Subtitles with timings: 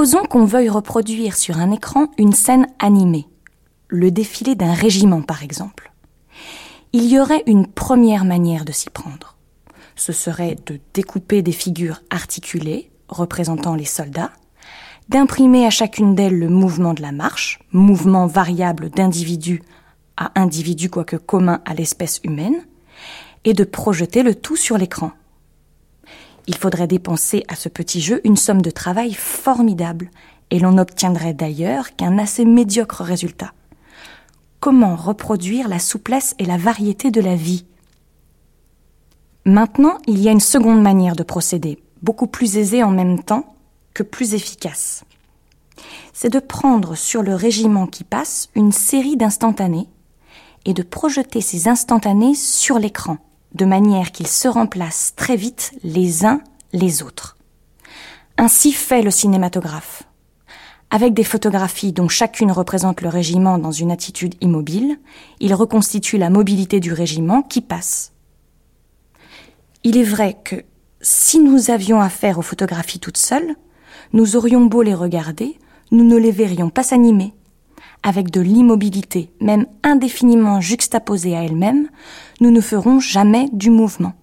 [0.00, 3.28] Supposons qu'on veuille reproduire sur un écran une scène animée,
[3.88, 5.92] le défilé d'un régiment par exemple.
[6.94, 9.36] Il y aurait une première manière de s'y prendre.
[9.96, 14.30] Ce serait de découper des figures articulées représentant les soldats,
[15.10, 19.62] d'imprimer à chacune d'elles le mouvement de la marche, mouvement variable d'individu
[20.16, 22.64] à individu quoique commun à l'espèce humaine,
[23.44, 25.12] et de projeter le tout sur l'écran.
[26.46, 30.10] Il faudrait dépenser à ce petit jeu une somme de travail formidable,
[30.50, 33.52] et l'on n'obtiendrait d'ailleurs qu'un assez médiocre résultat.
[34.58, 37.64] Comment reproduire la souplesse et la variété de la vie?
[39.44, 43.54] Maintenant, il y a une seconde manière de procéder, beaucoup plus aisée en même temps
[43.94, 45.04] que plus efficace.
[46.12, 49.88] C'est de prendre sur le régiment qui passe une série d'instantanés
[50.66, 53.16] et de projeter ces instantanés sur l'écran
[53.54, 56.40] de manière qu'ils se remplacent très vite les uns
[56.72, 57.36] les autres.
[58.38, 60.04] Ainsi fait le cinématographe.
[60.90, 64.98] Avec des photographies dont chacune représente le régiment dans une attitude immobile,
[65.38, 68.12] il reconstitue la mobilité du régiment qui passe.
[69.84, 70.64] Il est vrai que
[71.00, 73.54] si nous avions affaire aux photographies toutes seules,
[74.12, 75.58] nous aurions beau les regarder,
[75.92, 77.32] nous ne les verrions pas s'animer,
[78.02, 81.88] avec de l'immobilité, même indéfiniment juxtaposée à elle-même,
[82.40, 84.14] nous ne ferons jamais du mouvement.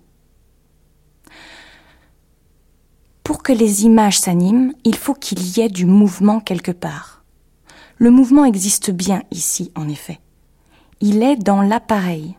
[3.24, 7.24] Pour que les images s'animent, il faut qu'il y ait du mouvement quelque part.
[7.98, 10.20] Le mouvement existe bien ici, en effet.
[11.02, 12.38] Il est dans l'appareil.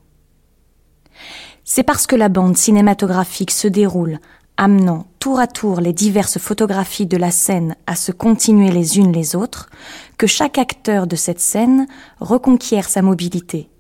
[1.65, 4.19] C'est parce que la bande cinématographique se déroule
[4.59, 9.13] amenant tour à tour les diverses photographies de la scène à se continuer les unes
[9.13, 9.71] les autres,
[10.19, 11.87] que chaque acteur de cette scène
[12.21, 13.71] reconquiert sa mobilité.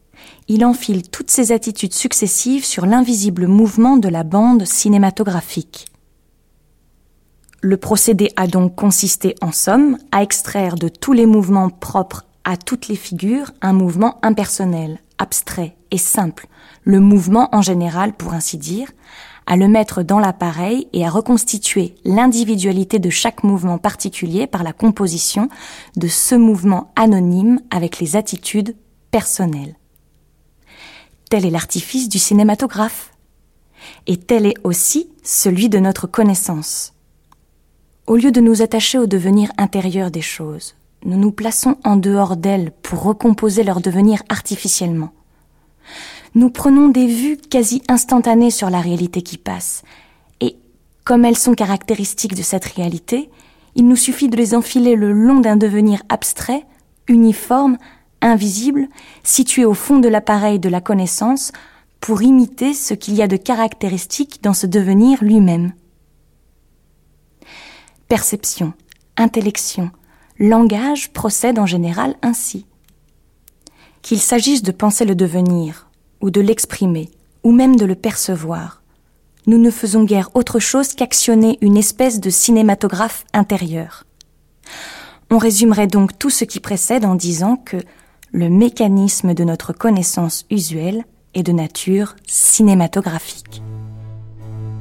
[0.47, 5.87] Il enfile toutes ses attitudes successives sur l'invisible mouvement de la bande cinématographique.
[7.61, 12.57] Le procédé a donc consisté en somme à extraire de tous les mouvements propres à
[12.57, 16.47] toutes les figures un mouvement impersonnel, abstrait et simple,
[16.85, 18.89] le mouvement en général pour ainsi dire,
[19.49, 24.75] à le mettre dans l'appareil et à reconstituer l'individualité de chaque mouvement particulier par la
[24.75, 25.49] composition
[25.97, 28.77] de ce mouvement anonyme avec les attitudes
[29.11, 29.75] personnelles.
[31.31, 33.13] Tel est l'artifice du cinématographe.
[34.07, 36.93] Et tel est aussi celui de notre connaissance.
[38.07, 40.75] Au lieu de nous attacher au devenir intérieur des choses,
[41.07, 45.13] nous nous plaçons en dehors d'elles pour recomposer leur devenir artificiellement
[46.39, 49.83] nous prenons des vues quasi instantanées sur la réalité qui passe.
[50.41, 50.57] Et
[51.05, 53.29] comme elles sont caractéristiques de cette réalité,
[53.75, 56.65] il nous suffit de les enfiler le long d'un devenir abstrait,
[57.09, 57.77] uniforme,
[58.21, 58.87] invisible,
[59.25, 61.51] situé au fond de l'appareil de la connaissance,
[61.99, 65.73] pour imiter ce qu'il y a de caractéristique dans ce devenir lui-même.
[68.07, 68.75] Perception,
[69.17, 69.91] intellection,
[70.39, 72.65] langage procèdent en général ainsi.
[74.03, 75.88] Qu'il s'agisse de penser le devenir,
[76.21, 77.11] ou de l'exprimer,
[77.43, 78.83] ou même de le percevoir.
[79.47, 84.05] Nous ne faisons guère autre chose qu'actionner une espèce de cinématographe intérieur.
[85.31, 87.79] On résumerait donc tout ce qui précède en disant que
[88.33, 91.05] le mécanisme de notre connaissance usuelle
[91.35, 93.63] est de nature cinématographique.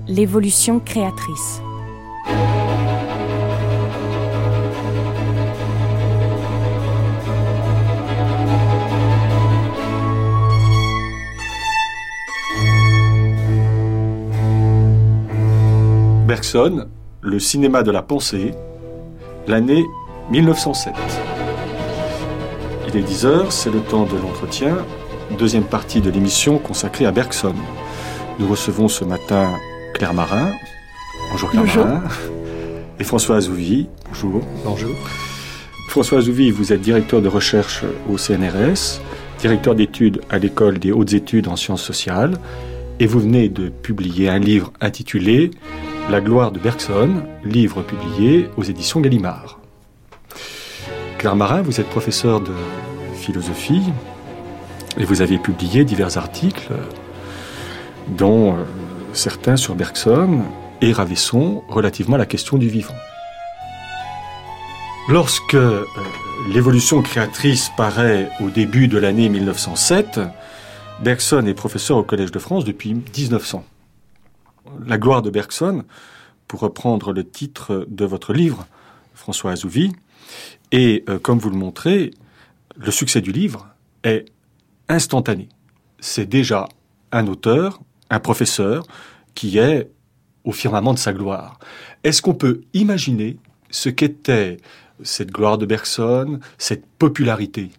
[0.08, 1.62] L'évolution créatrice.
[16.28, 16.90] Bergson,
[17.22, 18.52] Le cinéma de la pensée,
[19.48, 19.86] l'année
[20.30, 20.94] 1907.
[22.90, 24.76] Il est 10 heures, c'est le temps de l'entretien,
[25.40, 27.56] deuxième partie de l'émission consacrée à Bergson.
[28.40, 29.54] Nous recevons ce matin
[29.94, 30.52] Claire Marin.
[31.32, 31.86] Bonjour Claire Bonjour.
[31.86, 32.04] Marin.
[33.00, 33.88] Et François Azouvi.
[34.10, 34.42] Bonjour.
[34.66, 34.96] Bonjour.
[35.88, 39.00] François Azouvi, vous êtes directeur de recherche au CNRS,
[39.40, 42.34] directeur d'études à l'école des hautes études en sciences sociales,
[43.00, 45.52] et vous venez de publier un livre intitulé
[46.10, 49.60] La gloire de Bergson, livre publié aux éditions Gallimard.
[51.18, 52.54] Claire Marin, vous êtes professeur de
[53.14, 53.84] philosophie
[54.98, 56.72] et vous avez publié divers articles,
[58.08, 58.64] dont euh,
[59.12, 60.44] certains sur Bergson
[60.80, 62.96] et Ravesson relativement à la question du vivant.
[65.10, 65.84] Lorsque euh,
[66.54, 70.22] l'évolution créatrice paraît au début de l'année 1907,
[71.02, 73.66] Bergson est professeur au Collège de France depuis 1900.
[74.86, 75.84] La gloire de Bergson,
[76.48, 78.68] pour reprendre le titre de votre livre,
[79.14, 79.92] François Azouvi,
[80.72, 82.12] et euh, comme vous le montrez,
[82.76, 83.68] le succès du livre
[84.04, 84.26] est
[84.90, 85.50] instantané.
[86.00, 86.68] C'est déjà
[87.12, 88.86] un auteur, un professeur,
[89.36, 89.90] qui est
[90.44, 91.60] au firmament de sa gloire.
[92.04, 93.38] Est-ce qu'on peut imaginer
[93.70, 94.58] ce qu'était
[95.04, 97.72] cette gloire de Bergson, cette popularité?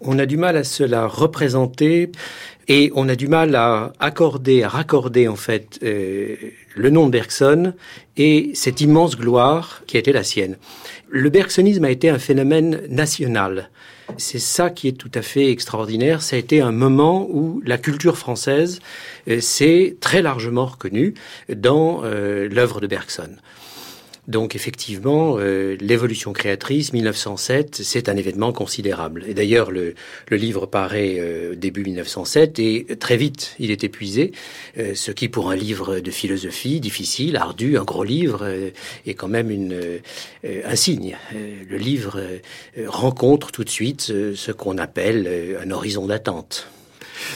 [0.00, 2.10] On a du mal à se la représenter
[2.68, 6.36] et on a du mal à accorder, à raccorder en fait euh,
[6.74, 7.74] le nom de Bergson
[8.16, 10.56] et cette immense gloire qui a été la sienne.
[11.10, 13.70] Le bergsonisme a été un phénomène national.
[14.18, 16.22] C'est ça qui est tout à fait extraordinaire.
[16.22, 18.80] Ça a été un moment où la culture française
[19.28, 21.14] euh, s'est très largement reconnue
[21.54, 23.36] dans euh, l'œuvre de Bergson.
[24.28, 29.24] Donc effectivement, euh, l'évolution créatrice 1907, c'est un événement considérable.
[29.26, 29.94] Et d'ailleurs, le,
[30.30, 34.30] livre paraît euh, début 1907 et très vite, il est épuisé,
[34.78, 38.48] euh, ce qui pour un livre de philosophie difficile, ardu, un gros livre,
[39.06, 39.50] est quand même
[40.44, 41.16] un signe.
[41.32, 42.20] le livre
[42.86, 46.68] rencontre tout de suite ce qu'on appelle un horizon d'attente.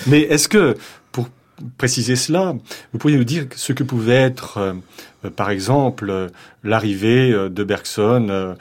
[0.06, 0.76] Mais est-ce que,
[1.12, 1.28] pour
[1.78, 2.56] préciser cela,
[2.92, 4.76] vous pourriez nous dire ce que pouvait être
[5.30, 6.28] par exemple, euh,
[6.64, 8.56] l'arrivée euh, de Bergson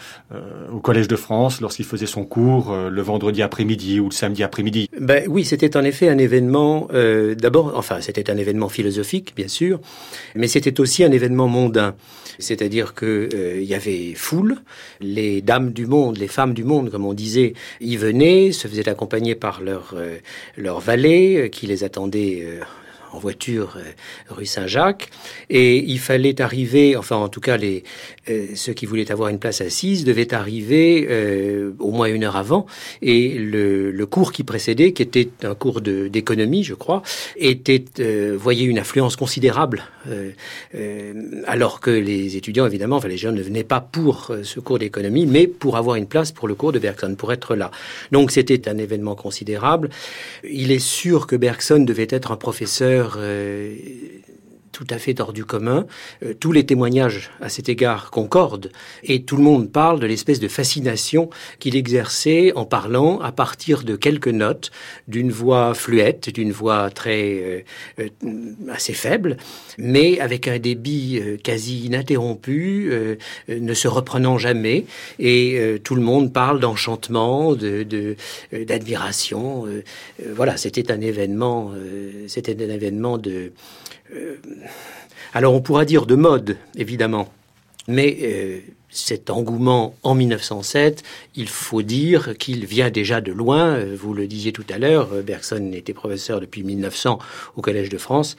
[0.71, 4.89] au Collège de France lorsqu'il faisait son cours le vendredi après-midi ou le samedi après-midi.
[4.99, 6.87] Ben oui, c'était en effet un événement.
[7.37, 9.79] D'abord, enfin, c'était un événement philosophique, bien sûr,
[10.35, 11.95] mais c'était aussi un événement mondain.
[12.39, 14.57] C'est-à-dire que il y avait foule,
[14.99, 18.89] les dames du monde, les femmes du monde, comme on disait, y venaient, se faisaient
[18.89, 19.95] accompagner par leur
[20.57, 22.59] leur valet qui les attendait
[23.15, 23.83] en voiture euh,
[24.29, 25.09] rue Saint-Jacques
[25.49, 27.83] et il fallait arriver, enfin en tout cas les
[28.29, 32.35] euh, ceux qui voulaient avoir une place assise devaient arriver euh, au moins une heure
[32.35, 32.65] avant
[33.01, 37.01] et le, cours qui précédait, qui était un cours d'économie, je crois,
[37.37, 37.83] était
[38.37, 39.83] voyait une affluence considérable
[41.47, 45.25] alors que les étudiants évidemment, enfin les jeunes ne venaient pas pour ce cours d'économie,
[45.25, 47.71] mais pour avoir une place pour le cours de Bergson, pour être là.
[48.11, 49.89] Donc c'était un événement considérable.
[50.47, 53.75] Il est sûr que Bergson devait être un professeur euh,
[54.75, 55.87] tout à fait hors du commun.
[56.21, 58.71] Euh, tous les témoignages à cet égard concordent
[59.03, 61.29] et tout le monde parle de l'espèce de fascination
[61.59, 64.71] qu'il exerçait en parlant à partir de quelques notes,
[65.07, 67.63] d'une voix fluette, d'une voix très
[67.99, 68.09] euh,
[68.69, 69.37] assez faible,
[69.77, 72.91] mais avec un débit quasi ininterrompu,
[73.47, 74.85] ne se reprenant jamais.
[75.19, 78.15] Et tout le monde parle d'enchantement, de
[78.51, 79.65] d'admiration.
[80.33, 81.71] voilà, c'était un événement.
[82.27, 83.51] c'était un événement de
[84.15, 84.35] euh,
[85.33, 87.31] alors on pourra dire de mode, évidemment,
[87.87, 88.59] mais euh,
[88.89, 91.03] cet engouement en 1907,
[91.35, 93.75] il faut dire qu'il vient déjà de loin.
[93.75, 97.19] Euh, vous le disiez tout à l'heure, Bergson était professeur depuis 1900
[97.57, 98.37] au Collège de France.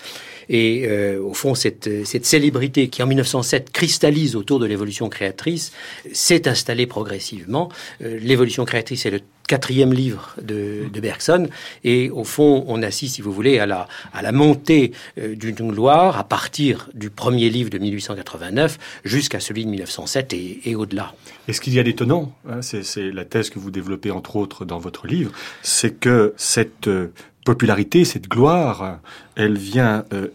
[0.48, 5.72] Et au fond, cette, célébrité qui en 1907 cristallise autour de l'évolution créatrice
[6.12, 7.68] s'est installée progressivement.
[8.00, 11.48] l'évolution créatrice est le quatrième livre de, de, Bergson.
[11.84, 15.54] Et au fond, on assiste, si vous voulez, à la, à la montée euh, d'une
[15.54, 21.14] gloire à partir du premier livre de 1889 jusqu'à celui de 1907 et, et au-delà.
[21.48, 24.64] Et ce qu'il y a d'étonnant, hein, c'est la thèse que vous développez entre autres
[24.64, 27.12] dans votre livre, c'est que cette euh,
[27.44, 28.98] popularité, cette gloire,
[29.36, 30.28] elle vient euh,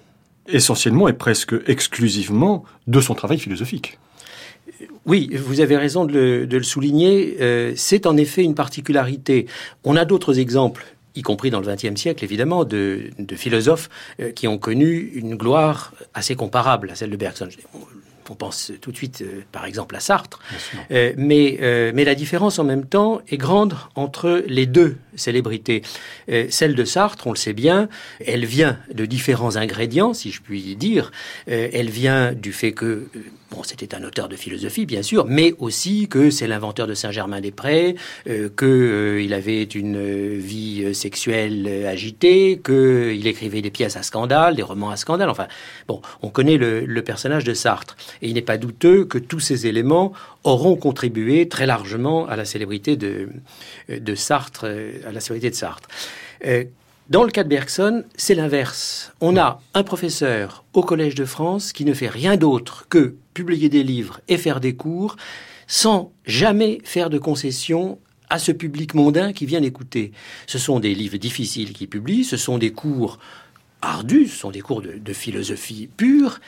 [0.47, 3.99] essentiellement et presque exclusivement de son travail philosophique.
[5.05, 7.37] Oui, vous avez raison de le, souligner.
[7.41, 9.47] Euh, c'est en effet une particularité.
[9.83, 13.89] On a d'autres exemples y compris dans le XXe siècle, évidemment, de, philosophes
[14.21, 17.49] euh, qui ont connu une gloire assez comparable à celle de Bergson.
[18.29, 20.39] On pense tout de suite, euh, par exemple, à Sartre.
[20.89, 21.57] mais,
[21.93, 25.81] mais la différence, en même temps, est grande entre les deux célébrités.
[26.47, 27.89] celle de Sartre, on le sait bien,
[28.25, 31.11] elle vient de différents ingrédients, si je puis dire.
[31.47, 33.09] elle vient du fait que
[33.51, 37.95] bon, c'était un auteur de philosophie, bien sûr, mais aussi que c'est l'inventeur de Saint-Germain-des-Prés,
[38.27, 44.89] euh, qu'il avait une vie sexuelle agitée, qu'il écrivait des pièces à scandale, des romans
[44.89, 45.29] à scandale.
[45.29, 45.47] Enfin,
[45.87, 47.97] bon, on connaît le, personnage de Sartre.
[48.21, 52.45] Et il n'est pas douteux que tous ces éléments auront contribué très largement à la
[52.45, 55.89] célébrité de Sartre, à la célébrité de Sartre.
[57.09, 59.11] Dans le cas de Bergson, c'est l'inverse.
[59.19, 63.69] On a un professeur au Collège de France qui ne fait rien d'autre que publier
[63.69, 65.17] des livres et faire des cours
[65.67, 70.13] sans jamais faire de concessions à ce public mondain qui vient l'écouter.
[70.47, 73.19] Ce sont des livres difficiles qu'il publie, ce sont des cours
[73.81, 76.39] ardus, ce sont des cours de, de philosophie pure,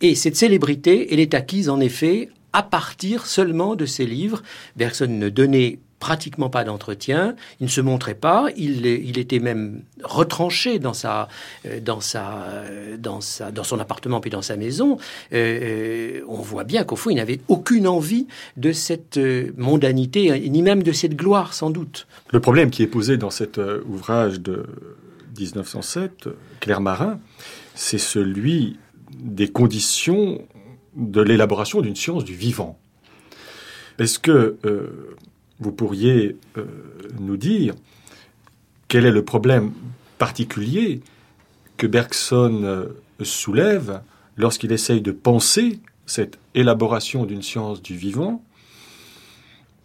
[0.00, 4.42] et cette célébrité, elle est acquise en effet à partir seulement de ces livres.
[4.76, 10.80] Bergson ne donnait pratiquement pas d'entretien, il ne se montrait pas, il, était même retranché
[10.80, 11.28] dans sa,
[11.64, 14.98] euh, dans sa, euh, dans sa, dans son appartement puis dans sa maison.
[15.32, 19.20] Euh, on voit bien qu'au fond, il n'avait aucune envie de cette
[19.56, 22.08] mondanité, ni même de cette gloire, sans doute.
[22.32, 24.66] Le problème qui est posé dans cet ouvrage de
[25.38, 27.20] 1907, Claire Marin,
[27.76, 28.76] c'est celui
[29.14, 30.42] des conditions
[30.96, 32.76] de l'élaboration d'une science du vivant.
[34.00, 34.58] Est-ce que
[35.62, 36.64] vous pourriez euh,
[37.20, 37.74] nous dire
[38.88, 39.72] quel est le problème
[40.18, 41.00] particulier
[41.76, 42.86] que Bergson euh,
[43.22, 44.02] soulève
[44.36, 48.42] lorsqu'il essaye de penser cette élaboration d'une science du vivant.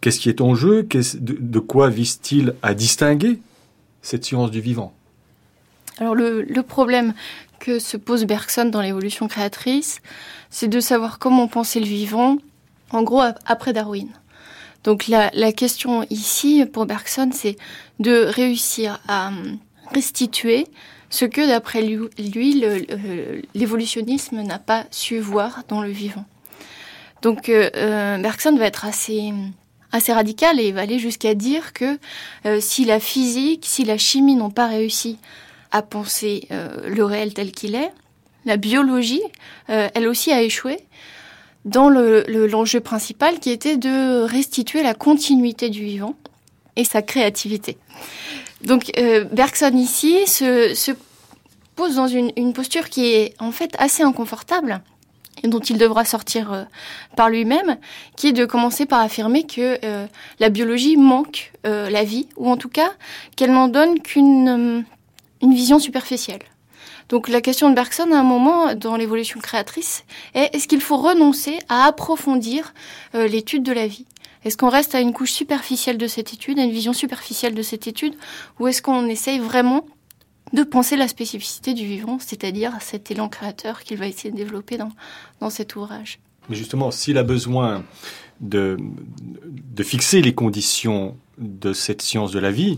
[0.00, 0.86] Qu'est-ce qui est en jeu?
[1.14, 3.40] De, quoi vise-t-il à distinguer
[4.02, 4.92] cette science du vivant?
[5.98, 7.14] Alors le, le, problème
[7.58, 10.00] que se pose Bergson dans l'évolution créatrice,
[10.50, 12.38] c'est de savoir comment penser le vivant,
[12.90, 14.08] en gros après Darwin.
[14.84, 17.56] Donc la, question ici pour Bergson, c'est
[17.98, 19.58] de réussir à hum,
[19.92, 20.66] restituer
[21.10, 22.10] ce que d'après lui,
[23.54, 26.24] l'évolutionnisme n'a pas su voir dans le vivant.
[27.22, 29.32] Donc euh, euh, Bergson va être assez
[30.12, 31.98] radical et va aller jusqu'à dire que
[32.46, 35.18] euh, si la physique, si la chimie n'ont pas réussi
[35.70, 37.92] à penser euh, le réel tel qu'il est,
[38.44, 39.22] la biologie,
[39.70, 40.78] euh, elle aussi a échoué
[41.64, 46.14] dans l'enjeu le, principal qui était de restituer la continuité du vivant
[46.76, 47.76] et sa créativité.
[48.62, 50.92] Donc euh, Bergson ici se, se,
[51.76, 54.80] pose dans une, posture qui est en fait assez inconfortable
[55.44, 56.64] et dont il devra sortir euh,
[57.14, 57.76] par lui-même,
[58.16, 60.06] qui est de commencer par affirmer que euh,
[60.40, 62.90] la biologie manque la vie, ou en tout cas
[63.36, 64.84] qu'elle n'en donne qu'une
[65.42, 66.40] une vision superficielle.
[67.08, 70.98] Donc la question de Bergson à un moment dans l'évolution créatrice est est-ce qu'il faut
[70.98, 72.74] renoncer à approfondir
[73.14, 74.06] euh, l'étude de la vie?
[74.44, 77.62] Est-ce qu'on reste à une couche superficielle de cette étude, à une vision superficielle de
[77.62, 78.14] cette étude,
[78.60, 79.86] ou est-ce qu'on essaye vraiment
[80.52, 84.78] de penser la spécificité du vivant, c'est-à-dire cet élan créateur qu'il va essayer de développer
[84.78, 86.20] dans, cet ouvrage?
[86.48, 87.84] Mais justement, s'il a besoin
[88.40, 88.78] de
[89.82, 92.76] fixer les conditions de cette science de la vie,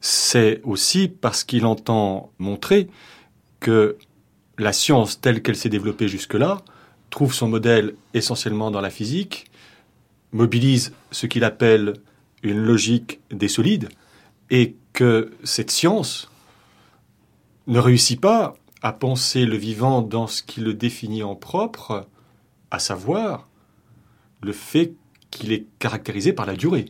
[0.00, 2.88] c'est aussi parce qu'il entend montrer
[3.60, 3.96] que
[4.58, 6.62] la science telle qu'elle s'est développée jusque-là
[7.10, 9.46] trouve son modèle essentiellement dans la physique,
[10.32, 11.94] mobilise ce qu'il appelle
[12.42, 13.88] une logique des solides,
[14.50, 16.30] et que cette science
[17.66, 22.06] ne réussit pas à penser le vivant dans ce qui le définit en propre,
[22.70, 23.48] à savoir
[24.42, 24.92] le fait
[25.30, 26.86] qu'il est caractérisé par la durée.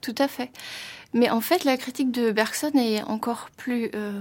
[0.00, 0.50] Tout à fait.
[1.12, 4.20] Mais en fait, la critique de Bergson est encore plus euh,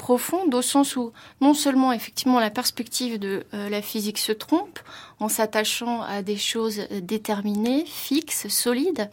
[0.00, 4.78] profonde au sens où non seulement effectivement la perspective de euh, la physique se trompe
[5.20, 9.10] en s'attachant à des choses déterminées, fixes, solides,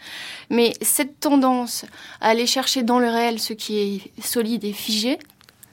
[0.50, 1.84] mais cette tendance
[2.22, 5.20] à aller chercher dans le réel ce qui est solide et figé,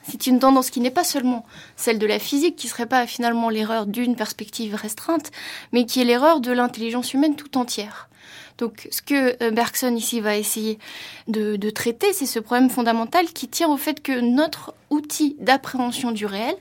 [0.03, 1.45] c'est une tendance qui n'est pas seulement
[1.77, 5.31] celle de la physique, qui serait pas finalement l'erreur d'une perspective restreinte,
[5.71, 8.09] mais qui est l'erreur de l'intelligence humaine tout entière.
[8.57, 10.79] Donc ce que euh, Bergson ici va essayer
[11.27, 16.11] de, de traiter, c'est ce problème fondamental qui tient au fait que notre outil d'appréhension
[16.11, 16.55] du réel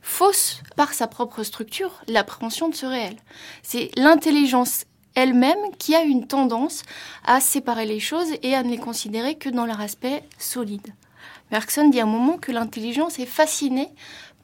[0.00, 3.16] fausse par sa propre structure l'appréhension de ce réel.
[3.62, 6.82] C'est l'intelligence elle-même qui a une tendance
[7.24, 10.94] à séparer les choses et à ne les considérer que dans leur aspect solide.
[11.50, 13.88] Bergson dit à un moment que l'intelligence est fascinée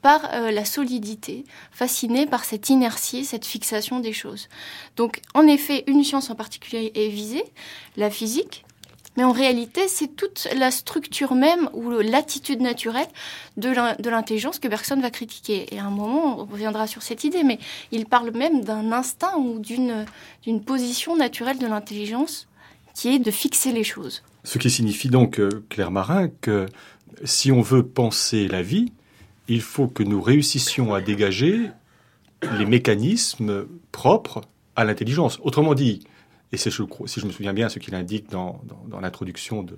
[0.01, 4.49] par euh, la solidité, fasciné par cette inertie, cette fixation des choses.
[4.97, 7.43] Donc, en effet, une science en particulier est visée,
[7.97, 8.65] la physique,
[9.17, 13.07] mais en réalité, c'est toute la structure même ou l'attitude naturelle
[13.57, 15.67] de l'intelligence que personne va critiquer.
[15.73, 17.59] Et à un moment, on reviendra sur cette idée, mais
[17.91, 22.47] il parle même d'un instinct ou d'une position naturelle de l'intelligence
[22.93, 24.23] qui est de fixer les choses.
[24.43, 26.65] Ce qui signifie donc, euh, Claire Marin, que
[27.23, 28.91] si on veut penser la vie,
[29.51, 31.69] il faut que nous réussissions à dégager
[32.57, 34.41] les mécanismes propres
[34.77, 35.39] à l'intelligence.
[35.43, 36.07] Autrement dit,
[36.53, 39.77] et c'est, si je me souviens bien, ce qu'il indique dans, dans l'introduction de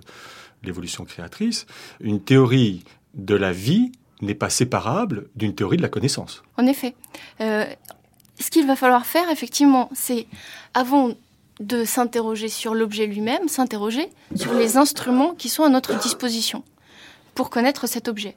[0.63, 1.65] l'évolution créatrice,
[2.00, 2.84] une théorie
[3.15, 6.44] de la vie n'est pas séparable d'une théorie de la connaissance.
[6.58, 6.94] En effet.
[7.42, 7.65] Euh,
[8.39, 10.27] ce qu'il va falloir faire, effectivement, c'est,
[10.75, 11.13] avant
[11.60, 16.63] de s'interroger sur l'objet lui-même, s'interroger sur les instruments qui sont à notre disposition
[17.36, 18.36] pour connaître cet objet.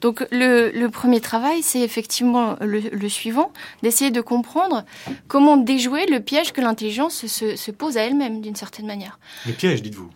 [0.00, 4.84] Donc le, premier travail, c'est effectivement le, suivant, d'essayer de comprendre
[5.28, 9.18] comment déjouer le piège que l'intelligence se, se, pose à elle-même, d'une certaine manière.
[9.46, 10.10] Le piège, dites-vous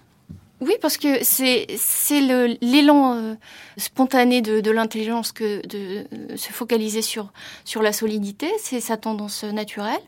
[0.60, 3.34] oui, parce que c'est c'est l'élan euh,
[3.76, 7.32] spontané de, de l'intelligence que de euh, se focaliser sur
[7.64, 10.00] sur la solidité, c'est sa tendance naturelle,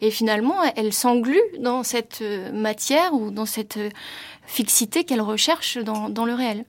[0.00, 3.78] et finalement elle s'englue dans cette euh, matière ou dans cette
[4.46, 6.64] fixité qu'elle recherche dans, dans le réel.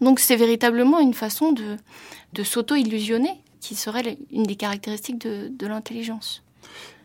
[0.00, 1.76] Donc c'est véritablement une façon de
[2.34, 6.42] de s'auto-illusionner qui serait une des caractéristiques de, de l'intelligence.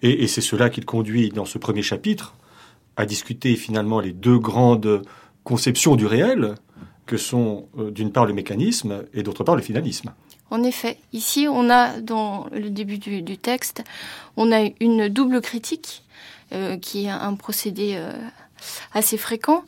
[0.01, 2.35] Et, et c'est cela qui le conduit dans ce premier chapitre
[2.97, 5.03] à discuter finalement les deux grandes
[5.43, 6.55] conception du réel
[7.05, 10.13] que sont euh, d'une part le mécanisme et d'autre part le finalisme.
[10.49, 13.83] En effet, ici on a dans le début du, texte,
[14.37, 16.03] on a une double critique
[16.51, 18.13] euh, qui est un procédé euh,
[18.93, 19.63] assez fréquent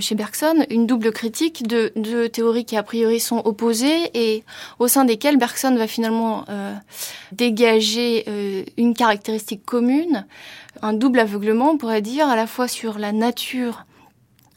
[0.00, 4.44] chez Bergson, une double critique de, de, théories qui a priori sont opposées et
[4.78, 6.44] au sein desquelles Bergson va finalement
[7.32, 10.26] dégager une caractéristique commune,
[10.82, 13.84] un double aveuglement, on pourrait dire, à la fois sur la nature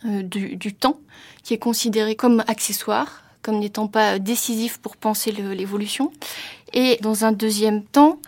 [0.06, 1.00] euh, du, du, temps,
[1.44, 6.12] qui est considéré comme accessoire, comme n'étant pas décisif pour penser l'évolution.
[6.74, 8.20] Et dans un deuxième temps,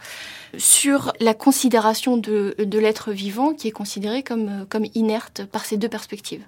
[0.57, 5.77] sur la considération de, de l'être vivant qui est considéré comme, comme inerte par ces
[5.77, 6.43] deux perspectives.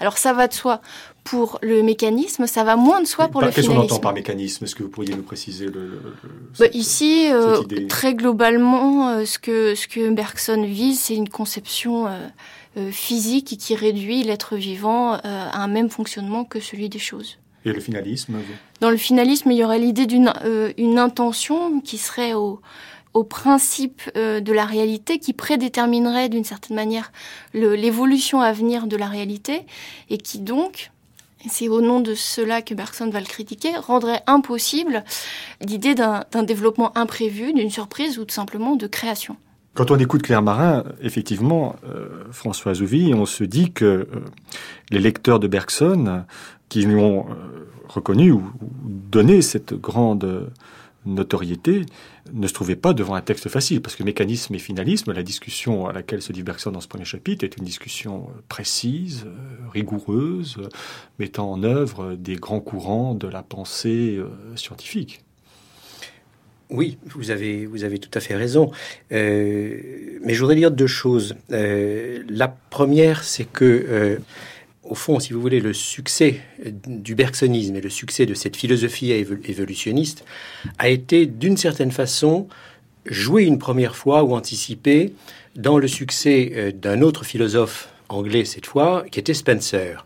[0.00, 0.80] Alors ça va de soi
[1.24, 3.72] pour le mécanisme, ça va moins de soi pour le finalisme.
[3.72, 4.64] Qu'est-ce qu'on entend par mécanisme?
[4.64, 6.00] Est-ce que vous pourriez nous préciser le,
[6.58, 12.06] bah, Ici, euh, très globalement, euh, ce, que, ce que Bergson vise, c'est une conception
[12.78, 17.38] euh, physique qui réduit l'être vivant euh, à un même fonctionnement que celui des choses.
[17.64, 18.36] Et le finalisme
[18.80, 22.60] Dans le finalisme, il y aurait l'idée d'une euh, une intention qui serait au,
[23.18, 27.10] au principe de la réalité, qui prédéterminerait d'une certaine manière
[27.52, 29.66] l'évolution à venir de la réalité,
[30.08, 30.92] et qui donc,
[31.48, 35.04] c'est au nom de cela que Bergson va le critiquer, rendrait impossible
[35.60, 39.36] l'idée d'un développement imprévu, d'une surprise ou tout simplement de création.
[39.74, 44.06] Quand on écoute Claire Marin, effectivement, euh, François Zouvi, on se dit que euh,
[44.90, 46.24] les lecteurs de Bergson,
[46.68, 48.42] qui lui ont euh, reconnu ou,
[48.82, 50.50] donné cette grande
[51.06, 51.86] notoriété,
[52.32, 55.86] ne se trouvaient pas devant un texte facile, parce que mécanisme et finalisme, la discussion
[55.86, 59.26] à laquelle se Bergson dans ce premier chapitre, est une discussion précise,
[59.72, 60.56] rigoureuse,
[61.18, 64.20] mettant en œuvre des grands courants de la pensée
[64.54, 65.24] scientifique.
[66.70, 68.70] Oui, vous avez, vous avez tout à fait raison.
[69.12, 71.34] Euh, mais je voudrais dire deux choses.
[71.50, 74.18] Euh, la première, c'est que, euh,
[74.88, 79.12] au fond, si vous voulez, le succès du bergsonisme et le succès de cette philosophie
[79.12, 80.24] évolutionniste
[80.78, 82.48] a été, d'une certaine façon,
[83.06, 85.14] joué une première fois ou anticipé
[85.56, 90.04] dans le succès d'un autre philosophe anglais cette fois, qui était Spencer.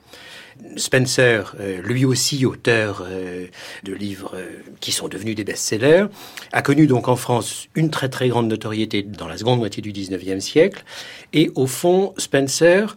[0.77, 3.47] Spencer, euh, lui aussi auteur euh,
[3.85, 4.47] de livres euh,
[4.81, 6.07] qui sont devenus des best-sellers,
[6.53, 9.93] a connu donc en France une très très grande notoriété dans la seconde moitié du
[9.93, 10.85] 19e siècle.
[11.33, 12.97] Et au fond, Spencer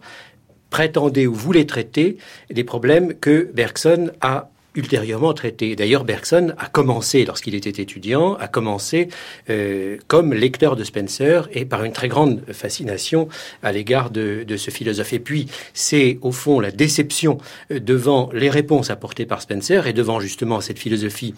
[0.70, 2.16] prétendait ou voulait traiter
[2.50, 5.74] des problèmes que Bergson a ultérieurement traité.
[5.74, 9.08] D'ailleurs, Bergson a commencé, lorsqu'il était étudiant, a commencé
[9.50, 13.28] euh, comme lecteur de Spencer et par une très grande fascination
[13.62, 15.12] à l'égard de, de, ce philosophe.
[15.12, 17.38] Et puis, c'est au fond la déception
[17.70, 21.34] euh, devant les réponses apportées par Spencer et devant justement cette philosophie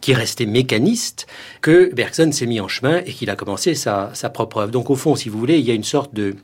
[0.00, 1.26] qui restait mécaniste,
[1.60, 4.70] que Bergson s'est mis en chemin et qu'il a commencé sa, sa propre œuvre.
[4.70, 6.36] Donc au fond, si vous voulez, il y a une sorte de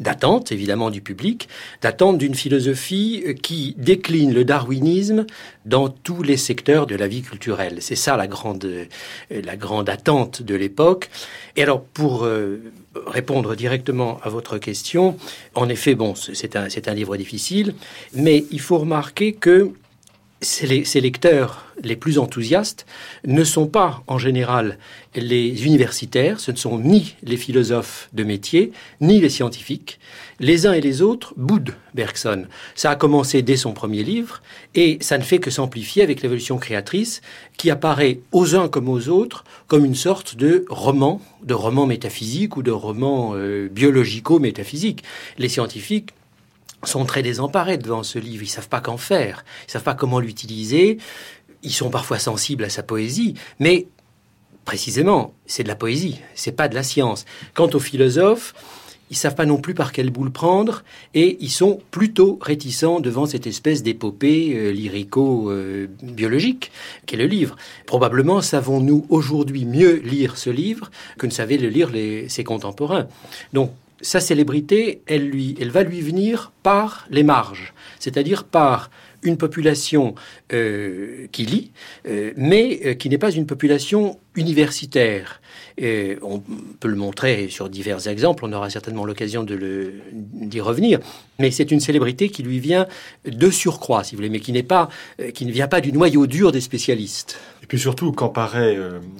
[0.00, 1.48] d'attente, évidemment, du public,
[1.80, 5.26] d'attente d'une philosophie euh, qui décline le darwinisme
[5.64, 7.78] dans tous les secteurs de la vie culturelle.
[7.80, 8.86] C'est ça la grande, euh,
[9.30, 11.10] la grande attente de l'époque.
[11.56, 12.58] Et alors, pour euh,
[13.06, 15.16] répondre directement à votre question,
[15.54, 17.74] en effet, bon, c'est un, c'est un livre difficile,
[18.14, 19.72] mais il faut remarquer que
[20.42, 22.86] ces, lecteurs les plus enthousiastes
[23.24, 24.78] ne sont pas en général
[25.14, 29.98] les universitaires, ce ne sont ni les philosophes de métier, ni les scientifiques.
[30.40, 32.46] Les uns et les autres boudent Bergson.
[32.74, 34.42] Ça a commencé dès son premier livre
[34.74, 37.20] et ça ne fait que s'amplifier avec l'évolution créatrice
[37.56, 42.56] qui apparaît aux uns comme aux autres comme une sorte de roman, de roman métaphysique
[42.56, 45.04] ou de roman euh, biologico-métaphysique.
[45.38, 46.10] Les scientifiques
[46.84, 48.42] sont très désemparés devant ce livre.
[48.42, 49.44] Ils savent pas qu'en faire.
[49.68, 50.98] Ils savent pas comment l'utiliser.
[51.62, 53.86] Ils sont parfois sensibles à sa poésie, mais
[54.64, 57.24] précisément, c'est de la poésie, c'est pas de la science.
[57.54, 58.54] Quant aux philosophes,
[59.10, 63.26] ils savent pas non plus par quelle boule prendre et ils sont plutôt réticents devant
[63.26, 66.72] cette espèce d'épopée euh, lyrico-biologique
[67.04, 67.56] qu'est le livre.
[67.86, 71.90] Probablement savons-nous aujourd'hui mieux lire ce livre que ne savaient le lire
[72.28, 73.06] ses contemporains.
[73.52, 78.90] Donc sa célébrité, elle, va lui venir par les marges, c'est-à-dire par
[79.22, 80.16] une population
[80.52, 81.70] euh, qui lit,
[82.08, 85.40] euh, mais euh, qui n'est pas une population universitaire.
[85.78, 86.42] Et on
[86.80, 91.00] peut le montrer sur divers exemples, on aura certainement l'occasion d'y revenir,
[91.38, 92.86] mais c'est une célébrité qui lui vient
[93.24, 94.90] de surcroît, si vous voulez, mais qui, n'est pas,
[95.32, 97.40] qui ne vient pas du noyau dur des spécialistes.
[97.62, 98.76] Et puis surtout, quand paraît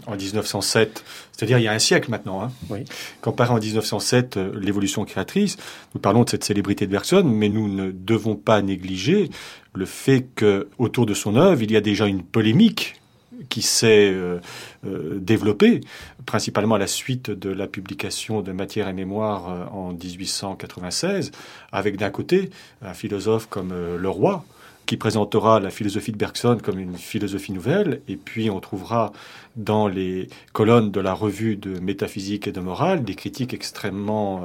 [0.07, 2.81] en 1907, c'est-à-dire il y a un siècle maintenant, hein, oui.
[3.22, 5.57] quand paraît en 1907 l'évolution créatrice,
[5.94, 9.31] nous parlons de cette célébrité de Bergson, mais nous ne devons pas négliger
[9.75, 13.01] le fait que autour de son œuvre, il y a déjà une polémique
[13.48, 14.38] qui s'est euh,
[14.87, 15.81] euh, développée,
[16.26, 21.33] principalement à la suite de la publication de Matière et Mémoire euh, en 1896,
[21.72, 22.50] avec d'un côté
[22.83, 24.44] un philosophe comme Leroy,
[24.87, 29.12] qui présentera la philosophie de Bergson comme une philosophie nouvelle, et puis on trouvera
[29.55, 34.42] dans les colonnes de la revue de métaphysique et de morale des critiques extrêmement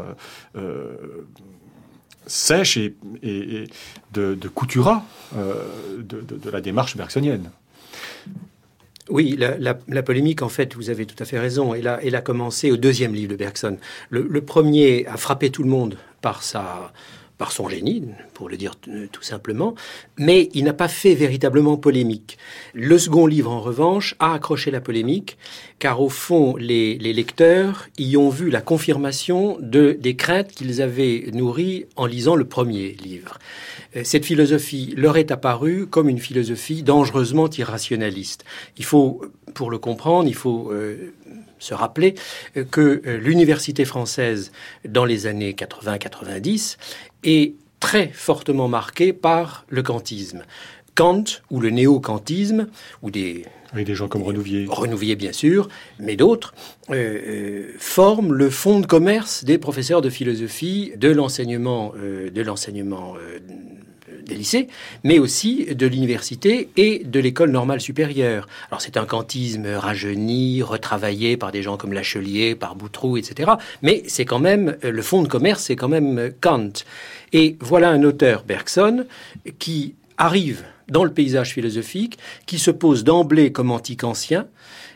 [2.27, 2.93] sèche et,
[4.13, 7.49] de, de coutura de, la démarche bergsonienne.
[9.09, 11.73] Oui, la, polémique, en fait, vous avez tout à fait raison.
[11.73, 13.77] Elle a, commencé au deuxième livre de Bergson.
[14.09, 16.91] le, premier a frappé tout le monde par sa,
[17.37, 18.75] par son génie, pour le dire
[19.11, 19.75] tout simplement,
[20.17, 22.37] mais il n'a pas fait véritablement polémique.
[22.73, 25.37] Le second livre, en revanche, a accroché la polémique,
[25.79, 31.29] car au fond, les, lecteurs y ont vu la confirmation de, des craintes qu'ils avaient
[31.33, 33.37] nourries en lisant le premier livre.
[33.95, 38.43] Euh, cette philosophie leur est apparue comme une philosophie dangereusement irrationaliste.
[38.77, 39.21] Il faut,
[39.53, 41.13] pour le comprendre, il faut euh,
[41.59, 42.15] se rappeler
[42.55, 44.51] euh, que l'université française,
[44.87, 46.77] dans les années 80-90,
[47.23, 50.43] est très fortement marqué par le kantisme.
[50.95, 52.67] Kant ou le néo-kantisme,
[53.03, 53.45] ou des...
[53.75, 54.65] des gens comme Renouvier.
[54.67, 56.55] Renouvier, bien sûr, mais d'autres,
[56.89, 62.41] euh, euh, forment le fond de commerce des professeurs de philosophie de l'enseignement euh, de
[62.41, 63.13] l'enseignement
[64.27, 64.67] des lycées,
[65.03, 68.47] mais aussi de l'université et de l'école normale supérieure.
[68.69, 73.51] Alors c'est un kantisme rajeuni, retravaillé par des gens comme Lachelier, par Boutroux, etc.
[73.81, 76.71] Mais c'est quand même, le fond de commerce, c'est quand même Kant.
[77.33, 79.05] Et voilà un auteur, Bergson,
[79.59, 84.47] qui arrive dans le paysage philosophique, qui se pose d'emblée comme antique ancien,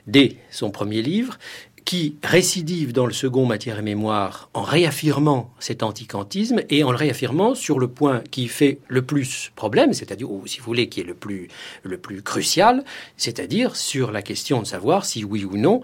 [0.07, 1.37] dès son premier livre,
[1.85, 6.97] qui récidive dans le second Matière et Mémoire en réaffirmant cet antiquantisme et en le
[6.97, 11.01] réaffirmant sur le point qui fait le plus problème, c'est-à-dire, ou si vous voulez, qui
[11.01, 11.47] est le plus,
[11.83, 12.83] le plus crucial,
[13.17, 15.81] c'est-à-dire sur la question de savoir si oui ou non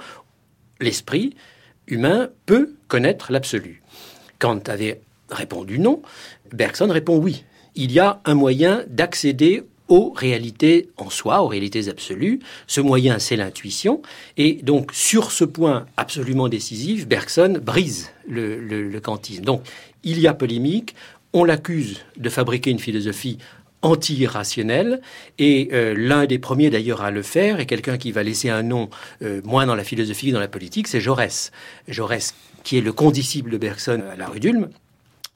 [0.80, 1.36] l'esprit
[1.88, 3.82] humain peut connaître l'absolu.
[4.40, 6.02] Kant avait répondu non,
[6.54, 7.44] Bergson répond oui.
[7.76, 12.40] Il y a un moyen d'accéder aux réalités en soi, aux réalités absolues.
[12.68, 14.02] Ce moyen, c'est l'intuition.
[14.38, 19.44] Et donc, sur ce point absolument décisif, Bergson brise le, kantisme.
[19.44, 19.62] Donc,
[20.04, 20.96] il y a polémique.
[21.34, 23.38] On l'accuse de fabriquer une philosophie
[23.82, 25.02] anti-rationnelle.
[25.38, 28.64] Et euh, l'un des premiers d'ailleurs à le faire, et quelqu'un qui va laisser un
[28.64, 28.90] nom
[29.22, 31.52] euh, moins dans la philosophie que dans la politique, c'est Jaurès.
[31.88, 34.70] Jaurès, qui est le condisciple de Bergson à la rue d'Ulm,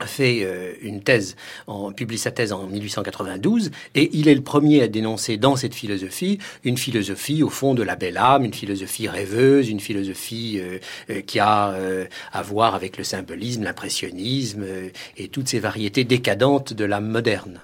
[0.05, 1.35] fait euh, une thèse,
[1.67, 5.75] en, publie sa thèse en 1892, et il est le premier à dénoncer dans cette
[5.75, 10.79] philosophie une philosophie au fond de la belle âme, une philosophie rêveuse, une philosophie euh,
[11.09, 11.75] euh, qui a
[12.31, 14.65] à voir avec le symbolisme, l'impressionnisme
[15.17, 17.61] et toutes ces variétés décadentes de l'âme moderne.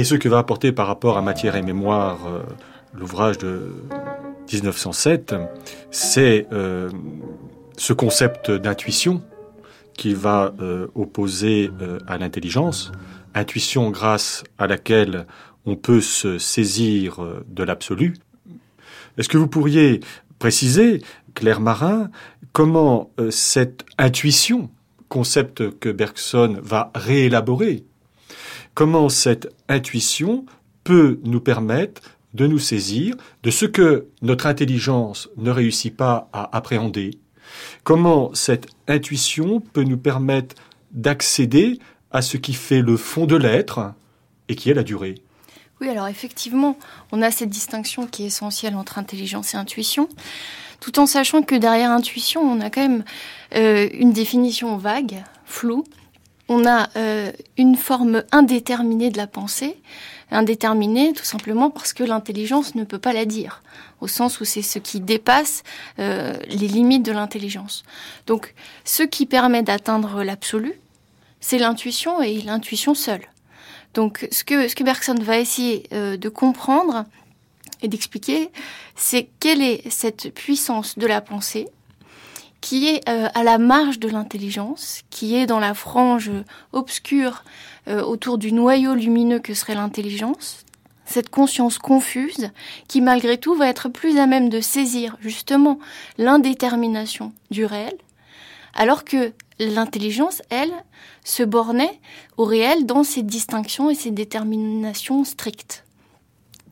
[0.00, 2.40] Et ce que va apporter par rapport à Matière et Mémoire euh,
[2.94, 3.70] l'ouvrage de
[4.50, 5.34] 1907,
[5.90, 6.88] c'est euh,
[7.76, 9.22] ce concept d'intuition
[9.92, 11.70] qui va euh, opposer
[12.06, 12.92] à l'intelligence,
[13.34, 15.26] intuition grâce à laquelle
[15.66, 18.16] on peut se saisir de l'absolu.
[19.18, 20.00] Est-ce que vous pourriez
[20.38, 21.02] préciser,
[21.34, 22.08] Claire Marin,
[22.54, 24.70] comment cette intuition,
[25.10, 27.84] concept que Bergson va réélaborer
[28.80, 30.46] comment cette intuition
[30.84, 32.00] peut nous permettre
[32.32, 37.18] de nous saisir de ce que notre intelligence ne réussit pas à appréhender,
[37.84, 40.54] comment cette intuition peut nous permettre
[40.92, 41.78] d'accéder
[42.10, 43.92] à ce qui fait le fond de l'être
[44.48, 45.16] et qui est la durée.
[45.82, 46.78] Oui, alors effectivement,
[47.12, 50.08] on a cette distinction qui est essentielle entre intelligence et intuition,
[50.80, 53.04] tout en sachant que derrière intuition, on a quand même
[53.56, 55.84] euh, une définition vague, floue.
[56.52, 59.80] On a euh, une forme indéterminée de la pensée,
[60.32, 63.62] indéterminée tout simplement parce que l'intelligence ne peut pas la dire,
[64.00, 65.62] au sens où c'est ce qui dépasse
[66.00, 67.84] euh, les limites de l'intelligence.
[68.26, 68.52] Donc,
[68.84, 70.72] ce qui permet d'atteindre l'absolu,
[71.38, 73.22] c'est l'intuition et l'intuition seule.
[73.94, 77.04] Donc, ce que, Bergson va essayer euh, de comprendre
[77.80, 78.50] et d'expliquer,
[78.96, 81.68] c'est quelle est cette puissance de la pensée
[82.60, 86.30] qui est euh, à la marge de l'intelligence, qui est dans la frange
[86.72, 87.44] obscure
[87.88, 90.64] euh, autour du noyau lumineux que serait l'intelligence,
[91.06, 92.50] cette conscience confuse
[92.86, 95.78] qui malgré tout va être plus à même de saisir justement
[96.18, 97.94] l'indétermination du réel,
[98.74, 100.72] alors que l'intelligence, elle,
[101.24, 102.00] se bornait
[102.36, 105.84] au réel dans ses distinctions et ses déterminations strictes.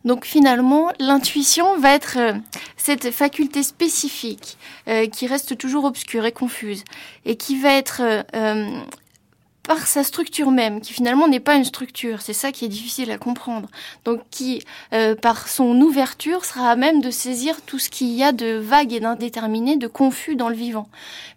[0.04, 2.32] Donc finalement, l'intuition va être euh,
[2.76, 4.56] cette faculté spécifique
[4.88, 6.84] euh, qui reste toujours obscure et confuse
[7.24, 8.00] et qui va être
[8.34, 8.80] euh,
[9.64, 13.10] par sa structure même, qui finalement n'est pas une structure, c'est ça qui est difficile
[13.10, 13.68] à comprendre.
[14.06, 14.62] Donc qui,
[15.20, 18.94] par son ouverture, sera à même de saisir tout ce qu'il y a de vague
[18.94, 20.88] et d'indéterminé, de confus dans le vivant.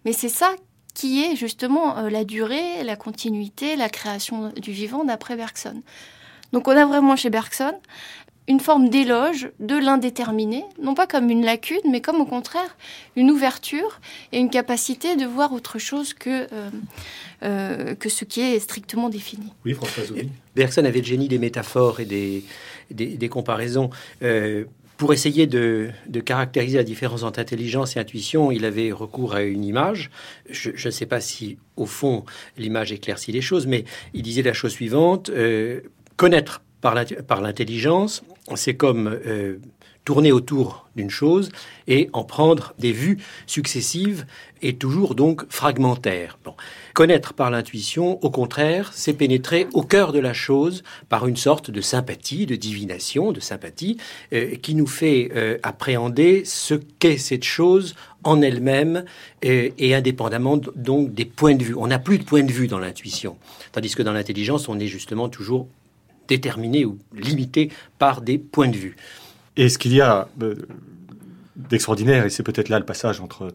[0.06, 0.48] Mais c'est ça
[0.94, 5.82] qui est justement la durée, la continuité, la création du vivant d'après Bergson.
[6.52, 7.72] Donc on a vraiment chez Bergson
[8.48, 12.76] une forme d'éloge de l'indéterminé, non pas comme une lacune, mais comme au contraire
[13.14, 14.00] une ouverture
[14.32, 16.70] et une capacité de voir autre chose que, euh,
[17.42, 19.52] euh, que ce qui est strictement défini.
[19.64, 20.28] Oui, François Zouvi.
[20.56, 22.44] Bergson avait le génie des métaphores et des,
[22.90, 23.90] des, comparaisons.
[24.22, 24.64] Euh,
[24.96, 29.42] pour essayer de, de, caractériser la différence entre intelligence et intuition, il avait recours à
[29.42, 30.10] une image.
[30.50, 32.24] Je ne sais pas si, au fond,
[32.56, 35.30] l'image éclaircit les choses, mais il disait la chose suivante
[36.16, 38.22] connaître par l'intelligence,
[38.56, 39.58] c'est comme euh,
[40.04, 41.50] tourner autour d'une chose
[41.86, 44.26] et en prendre des vues successives
[44.60, 46.38] et toujours donc fragmentaires.
[46.92, 51.70] Connaître par l'intuition, au contraire, c'est pénétrer au cœur de la chose par une sorte
[51.70, 53.96] de sympathie, de divination, de sympathie,
[54.32, 59.04] euh, qui nous fait euh, appréhender ce qu'est cette chose en elle-même
[59.42, 61.74] et indépendamment donc des points de vue.
[61.76, 63.36] On n'a plus de point de vue dans l'intuition,
[63.72, 65.66] tandis que dans l'intelligence, on est justement toujours
[66.32, 68.96] déterminé ou limité par des points de vue.
[69.56, 70.54] Et ce qu'il y a euh,
[71.56, 73.52] d'extraordinaire, et c'est peut-être là le passage entre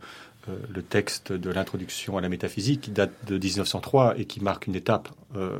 [0.48, 4.68] euh, le texte de l'introduction à la métaphysique qui date de 1903 et qui marque
[4.68, 5.60] une étape euh,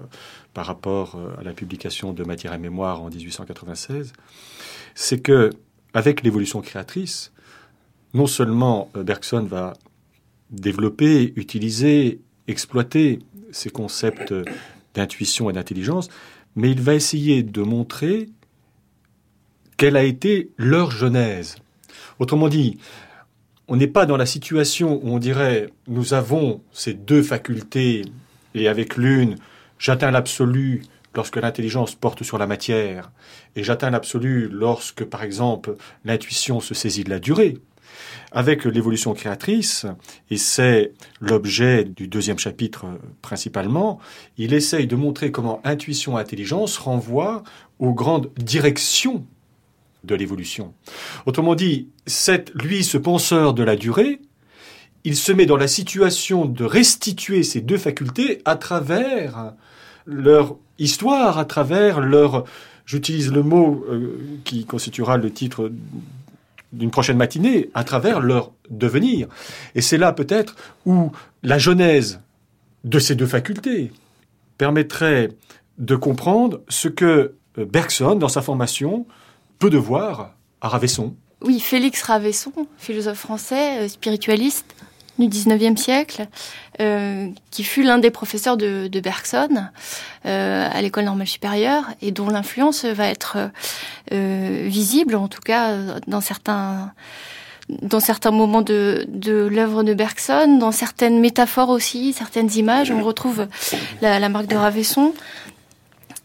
[0.54, 4.14] par rapport à la publication de Matière et Mémoire en 1896,
[4.94, 5.50] c'est que
[5.94, 7.32] avec l'évolution créatrice,
[8.14, 9.74] non seulement Bergson va
[10.50, 13.20] développer, utiliser, exploiter
[13.52, 14.34] ces concepts
[14.96, 16.10] d'intuition et d'intelligence,
[16.58, 18.28] mais il va essayer de montrer
[19.78, 21.56] quelle a été leur genèse.
[22.20, 22.80] Autrement dit,
[23.68, 28.02] on n'est pas dans la situation où on dirait nous avons ces deux facultés
[28.56, 29.36] et avec l'une
[29.78, 33.12] j'atteins l'absolu lorsque l'intelligence porte sur la matière
[33.56, 37.58] et j'atteins l'absolu lorsque par exemple l'intuition se saisit de la durée
[38.32, 39.86] avec l'évolution créatrice,
[40.30, 42.86] et c'est l'objet du deuxième chapitre
[43.22, 44.00] principalement,
[44.38, 47.44] il essaye de montrer comment intuition et intelligence renvoient
[47.80, 49.26] aux grandes directions
[50.04, 50.74] de l'évolution.
[51.26, 51.88] Autrement dit,
[52.56, 54.20] lui, ce penseur de la durée,
[55.04, 59.54] il se met dans la situation de restituer ces deux facultés à travers
[60.06, 62.46] leur histoire, à travers leur,
[62.86, 65.72] j'utilise le mot euh, qui constituera le titre
[66.74, 69.28] d'une prochaine matinée à travers leur devenir.
[69.76, 71.12] Et c'est là peut-être où
[71.44, 72.20] la genèse
[72.84, 73.92] de ces deux facultés
[74.58, 75.30] permettrait
[75.78, 79.06] de comprendre ce que euh, Bergson, dans sa formation,
[79.60, 81.16] peut devoir à Ravesson.
[81.42, 84.66] Oui, Félix Ravesson, philosophe français, euh, spiritualiste,
[85.18, 86.28] du 19e siècle,
[86.80, 89.68] euh, qui fut l'un des professeurs de, Bergson
[90.26, 93.38] euh, à l'école normale supérieure et dont l'influence va être
[94.12, 95.76] euh, visible, en tout cas
[96.08, 96.94] dans certains
[97.82, 103.04] dans certains moments de, de l'œuvre de Bergson, dans certaines métaphores aussi, certaines images, on
[103.04, 103.48] retrouve
[104.02, 105.14] la, la marque de Ravesson.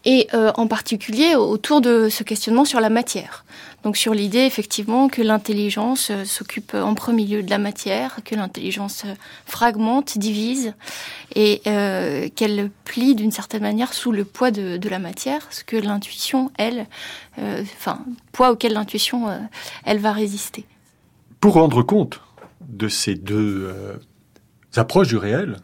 [0.05, 3.45] Et euh, en particulier autour de ce questionnement sur la matière.
[3.83, 8.35] Donc sur l'idée effectivement que l'intelligence euh, s'occupe en premier lieu de la matière, que
[8.35, 9.13] l'intelligence euh,
[9.45, 10.73] fragmente, divise
[11.35, 11.61] et
[12.35, 16.85] qu'elle plie d'une certaine manière sous le poids de, la matière, ce que l'intuition, elle,
[17.39, 19.27] enfin poids auquel l'intuition,
[19.83, 20.65] elle va résister.
[21.39, 22.21] Pour rendre compte
[22.61, 23.73] de ces deux
[24.75, 25.57] approches du réel,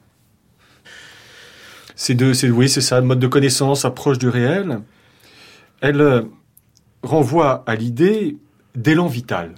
[1.99, 4.79] ces deux, c'est oui, c'est ça, mode de connaissance, approche du réel.
[5.81, 6.21] Elle euh,
[7.03, 8.37] renvoie à l'idée
[8.73, 9.55] d'élan vital.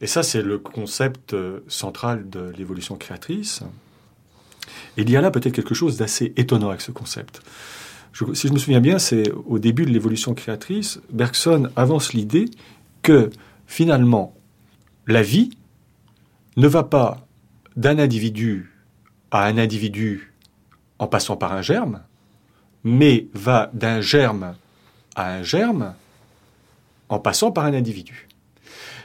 [0.00, 3.62] Et ça, c'est le concept euh, central de l'évolution créatrice.
[4.96, 7.40] il y a là peut-être quelque chose d'assez étonnant avec ce concept.
[8.34, 12.46] si je me souviens bien, c'est au début de l'évolution créatrice, Bergson avance l'idée
[13.02, 13.30] que
[13.68, 14.34] finalement,
[15.06, 15.50] la vie
[16.56, 17.24] ne va pas
[17.76, 18.72] d'un individu
[19.30, 20.32] à un individu
[20.98, 22.02] en passant par un germe,
[22.84, 24.54] mais va d'un germe
[25.14, 25.94] à un germe
[27.08, 28.28] en passant par un individu.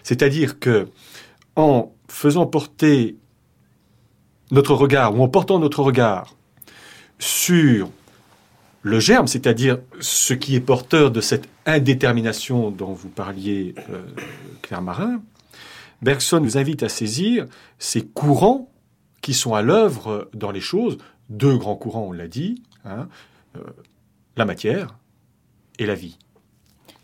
[0.03, 0.89] C'est-à-dire que
[1.55, 3.17] en faisant porter
[4.51, 6.35] notre regard ou en portant notre regard
[7.19, 7.89] sur
[8.81, 14.01] le germe, c'est-à-dire ce qui est porteur de cette indétermination dont vous parliez, euh,
[14.61, 15.21] Claire Marin,
[16.01, 17.45] Bergson nous invite à saisir
[17.77, 18.69] ces courants
[19.21, 20.97] qui sont à l'œuvre dans les choses,
[21.31, 23.07] deux grands courants, on l'a dit, hein,
[23.55, 23.61] euh,
[24.35, 24.95] la matière
[25.79, 26.17] et la vie.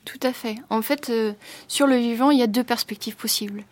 [0.06, 0.56] Tout à fait.
[0.70, 1.34] En fait, euh,
[1.68, 3.63] sur le vivant, il y a deux perspectives possibles.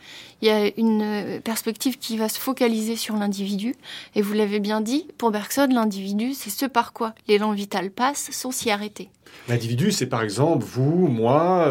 [0.41, 3.73] Il y a une euh, perspective qui va se focaliser sur l'individu.
[4.15, 8.31] Et vous l'avez bien dit, pour Bergson, l'individu, c'est ce par quoi l'élan vital passe
[8.31, 9.09] sans s'y arrêter.
[9.47, 11.67] L'individu, c'est par exemple vous, moi,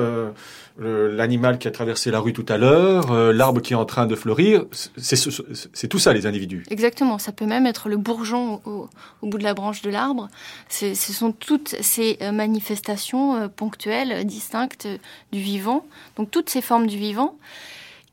[0.79, 4.07] l'animal qui a traversé la rue tout à l'heure, euh, l'arbre qui est en train
[4.07, 4.65] de fleurir,
[4.97, 6.65] c'est tout ça les individus.
[6.71, 8.89] Exactement, ça peut même être le bourgeon au,
[9.23, 10.29] bout de la branche de l'arbre.
[10.69, 14.89] Ce sont toutes ces euh, manifestations euh, ponctuelles, distinctes
[15.33, 17.37] du vivant, donc toutes ces formes du vivant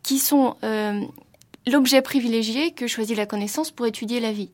[0.03, 0.55] qui sont
[1.67, 4.49] l'objet privilégié que choisit la connaissance pour étudier la vie.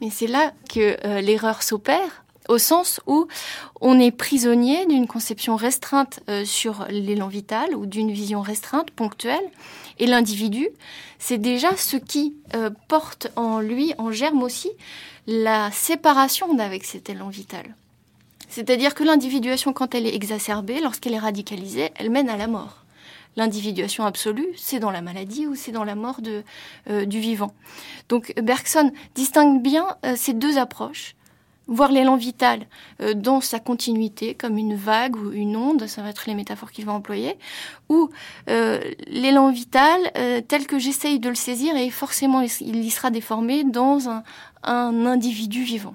[0.00, 3.28] Mais c'est là que l'erreur s'opère, au sens où
[3.80, 9.44] on est prisonnier d'une conception restreinte euh, sur l'élan vital ou d'une vision restreinte, ponctuelle,
[9.98, 10.68] et l'individu,
[11.18, 14.70] c'est déjà ce qui euh, porte en lui, en germe aussi,
[15.26, 17.74] la séparation d'avec cet élan vital.
[18.48, 22.84] C'est-à-dire que l'individuation, quand elle est exacerbée, lorsqu'elle est radicalisée, elle mène à la mort.
[23.36, 26.20] L'individuation absolue, c'est dans la maladie ou c'est dans la mort
[26.88, 27.52] euh, du vivant.
[28.08, 31.14] Donc Bergson distingue bien ces deux approches
[31.68, 32.66] voir l'élan vital
[33.00, 36.72] euh, dans sa continuité, comme une vague ou une onde, ça va être les métaphores
[36.72, 37.36] qu'il va employer,
[37.88, 38.10] ou
[38.48, 43.10] euh, l'élan vital euh, tel que j'essaye de le saisir et forcément il y sera
[43.10, 44.22] déformé dans un,
[44.64, 45.94] individu vivant.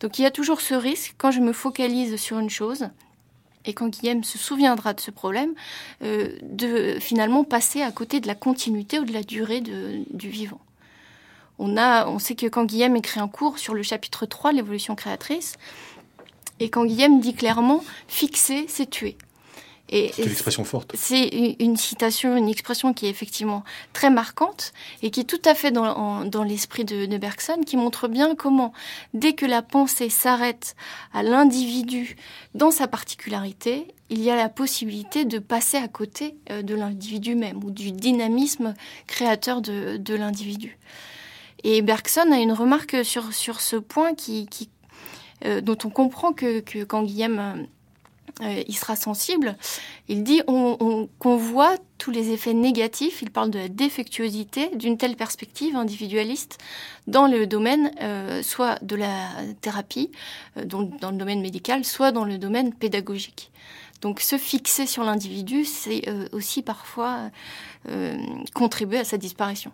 [0.00, 2.88] Donc il y a toujours ce risque, quand je me focalise sur une chose,
[3.64, 5.54] et quand Guillaume se souviendra de ce problème,
[6.00, 10.60] de finalement passer à côté de la continuité ou de la durée du vivant
[11.62, 14.94] on, a, on sait que quand Guillaume écrit un cours sur le chapitre 3, l'évolution
[14.96, 15.54] créatrice,
[16.58, 19.16] et quand Guillaume dit clairement fixer, c'est tuer.
[19.92, 20.92] C'est une expression forte.
[20.94, 21.28] C'est
[21.60, 24.72] une citation, une expression qui est effectivement très marquante
[25.02, 28.72] et qui est tout à fait dans, l'esprit de, de, Bergson, qui montre bien comment,
[29.12, 30.76] dès que la pensée s'arrête
[31.12, 32.16] à l'individu
[32.54, 37.34] dans sa particularité, il y a la possibilité de passer à côté euh, de l'individu
[37.34, 38.74] même ou du dynamisme
[39.06, 40.78] créateur de l'individu.
[41.64, 44.68] Et Bergson a une remarque sur, sur ce point qui, qui
[45.44, 47.62] euh, dont on comprend que, que quand Guillaume euh,
[48.42, 49.56] euh, il sera sensible,
[50.08, 54.96] il dit on, qu'on voit tous les effets négatifs, il parle de la défectuosité d'une
[54.96, 56.58] telle perspective individualiste
[57.06, 57.90] dans le domaine
[58.42, 59.28] soit de la
[59.60, 60.10] thérapie,
[60.64, 63.52] dans, dans, le domaine médical, soit dans le domaine pédagogique.
[64.00, 67.30] Donc se fixer sur l'individu, c'est aussi parfois
[68.54, 69.72] contribuer à sa disparition.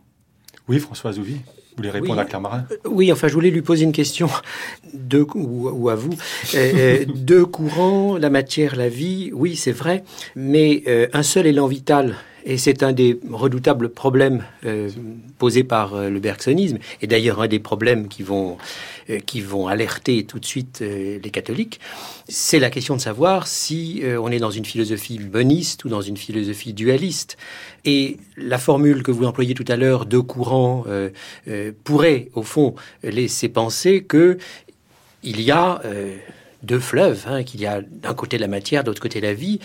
[0.67, 1.37] Oui, François Zouvi.
[1.79, 2.65] Vous voulez répondre à Claire Marin?
[2.73, 4.29] Euh, Oui, enfin, je voulais lui poser une question,
[4.93, 6.13] de, ou, à vous.
[6.55, 10.03] Euh, euh, deux courants, la matière, la vie, oui, c'est vrai,
[10.35, 12.17] mais un seul élan vital
[12.49, 14.89] et c'est un des redoutables problèmes euh,
[15.37, 18.57] posés par euh, le bergsonisme, et d'ailleurs un des problèmes qui vont,
[19.11, 21.79] euh, qui vont alerter tout de suite les catholiques.
[22.27, 26.17] C'est la question de savoir si on est dans une philosophie boniste ou dans une
[26.17, 27.37] philosophie dualiste.
[27.85, 30.85] Et la formule que vous employez tout à l'heure, deux courants,
[31.85, 34.39] pourrait au fond laisser penser que
[35.23, 35.83] il y a
[36.63, 39.61] deux fleuves, hein, qu'il y a d'un côté la matière, de l'autre côté la vie,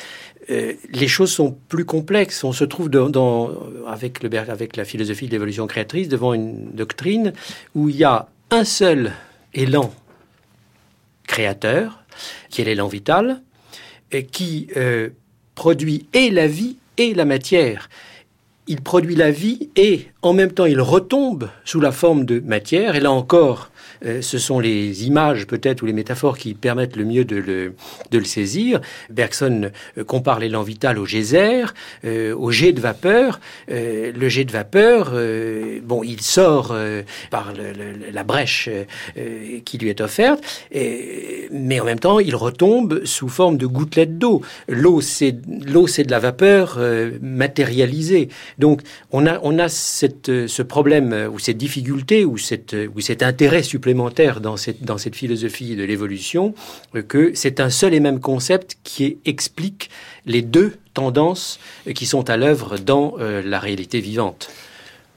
[0.50, 2.44] euh, les choses sont plus complexes.
[2.44, 3.52] On se trouve dans,
[3.88, 7.34] avec, le, avec la philosophie de l'évolution créatrice devant une doctrine
[7.76, 9.14] où il y a un seul
[9.54, 9.94] élan
[11.28, 12.04] créateur,
[12.50, 13.42] qui est l'élan vital,
[14.32, 14.68] qui
[15.56, 17.90] produit et la vie et la matière.
[18.68, 22.96] Il produit la vie et en même temps il retombe sous la forme de matière.
[22.96, 23.73] Et là encore, euh,
[24.04, 28.82] ce sont les images peut-être ou les métaphores qui permettent le mieux de le, saisir.
[29.10, 31.66] Bergson euh, compare l'élan vital au geyser,
[32.06, 33.40] euh, au jet de vapeur.
[33.68, 35.14] le jet de vapeur,
[35.84, 36.76] bon, il sort
[37.30, 37.54] par
[38.12, 38.70] la brèche
[39.66, 40.44] qui lui est offerte,
[41.52, 44.42] mais en même temps, il retombe sous forme de gouttelettes d'eau.
[44.68, 45.36] L'eau, c'est
[45.66, 46.80] l'eau, c'est de la vapeur
[47.22, 48.30] matérialisée.
[48.60, 48.82] Donc,
[49.12, 52.74] on a ce problème ou cette difficulté ou cet
[53.24, 56.54] intérêt supplémentaire dans cette, philosophie de l'évolution
[56.96, 59.90] euh, que c'est un seul et même concept qui explique
[60.26, 64.50] les deux tendances euh, qui sont à l'œuvre dans euh, la réalité vivante.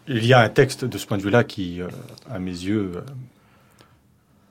[0.08, 1.80] Il y a un texte de ce point de vue-là qui,
[2.30, 2.92] à mes yeux,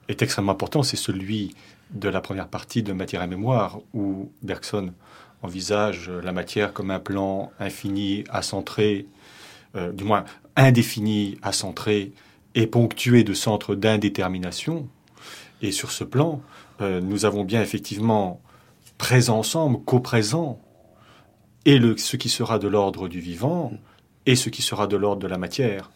[0.10, 1.56] est extrêmement important, c'est celui
[1.92, 4.92] de la première partie de Matière et Mémoire, où Bergson
[5.44, 9.06] envisage la matière comme un plan infini à centrer,
[9.94, 10.26] du moins
[10.58, 12.12] indéfini à centrer,
[12.56, 14.88] est ponctué de centres d'indétermination.
[15.62, 16.42] Et sur ce plan,
[16.82, 18.42] euh, nous avons bien effectivement
[18.98, 20.60] présent ensemble, coprésent,
[21.66, 23.72] et le, ce qui sera de l'ordre du vivant
[24.26, 25.92] et ce qui sera de l'ordre de la matière.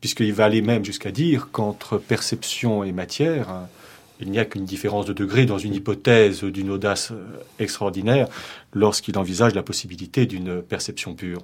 [0.00, 3.48] Puisqu'il va aller même jusqu'à dire qu'entre perception et matière,
[4.22, 7.24] il n'y a qu'une différence de degré dans une hypothèse d'une audace euh,
[7.58, 8.28] extraordinaire
[8.72, 11.42] lorsqu'il envisage la possibilité d'une perception pure.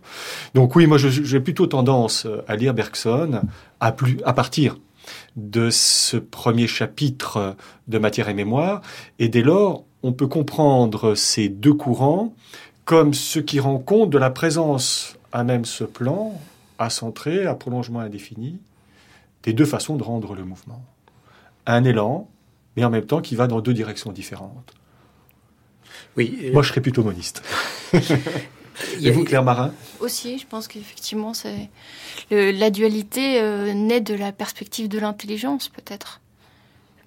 [0.55, 3.43] Donc oui, moi j'ai plutôt tendance à lire Bergson
[3.81, 4.79] à, plus, à partir
[5.37, 7.57] de ce premier chapitre
[7.87, 8.81] de Matière et Mémoire,
[9.19, 12.35] et dès lors, on peut comprendre ces deux courants
[12.85, 16.41] comme ce qui rend compte de la présence à même ce plan,
[16.79, 18.59] à centrer, à prolongement indéfini,
[19.43, 20.83] des deux façons de rendre le mouvement.
[21.67, 22.29] Un élan,
[22.79, 24.73] mais en même temps qui va dans deux directions différentes.
[26.17, 26.39] Oui.
[26.45, 27.43] Euh, Moi, je serais plutôt moniste.
[29.03, 29.73] Et vous, Claire Marin?
[29.99, 31.69] Aussi, je pense qu'effectivement, c'est
[32.31, 36.21] la dualité euh, naît de la perspective de l'intelligence, peut-être.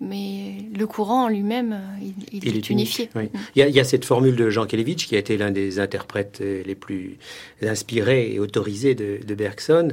[0.04, 3.10] Mais le courant en lui-même, euh, il, est, unifié.
[3.14, 3.20] Mm.
[3.56, 6.76] Il, y a, cette formule de Jean Kelevitch, qui a été l'un des interprètes les
[6.76, 7.18] plus
[7.62, 9.90] inspirés et autorisés de, Bergson.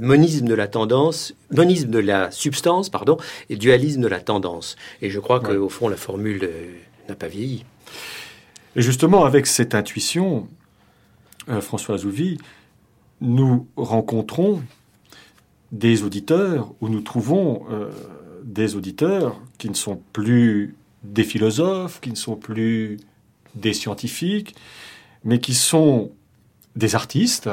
[0.00, 3.16] monisme de la tendance, monisme de la substance, pardon,
[3.50, 4.76] et dualisme de la tendance.
[5.00, 6.50] Et je crois qu'au fond, la formule
[7.08, 7.64] n'a pas vieilli.
[8.74, 10.48] Et justement, avec cette intuition,
[11.48, 12.38] euh, François Zouvi,
[13.20, 14.62] nous rencontrons
[15.72, 17.90] des auditeurs où nous trouvons euh,
[18.44, 22.98] des auditeurs qui ne sont plus des philosophes, qui ne sont plus
[23.54, 24.54] des scientifiques,
[25.24, 26.12] mais qui sont
[26.76, 27.50] des artistes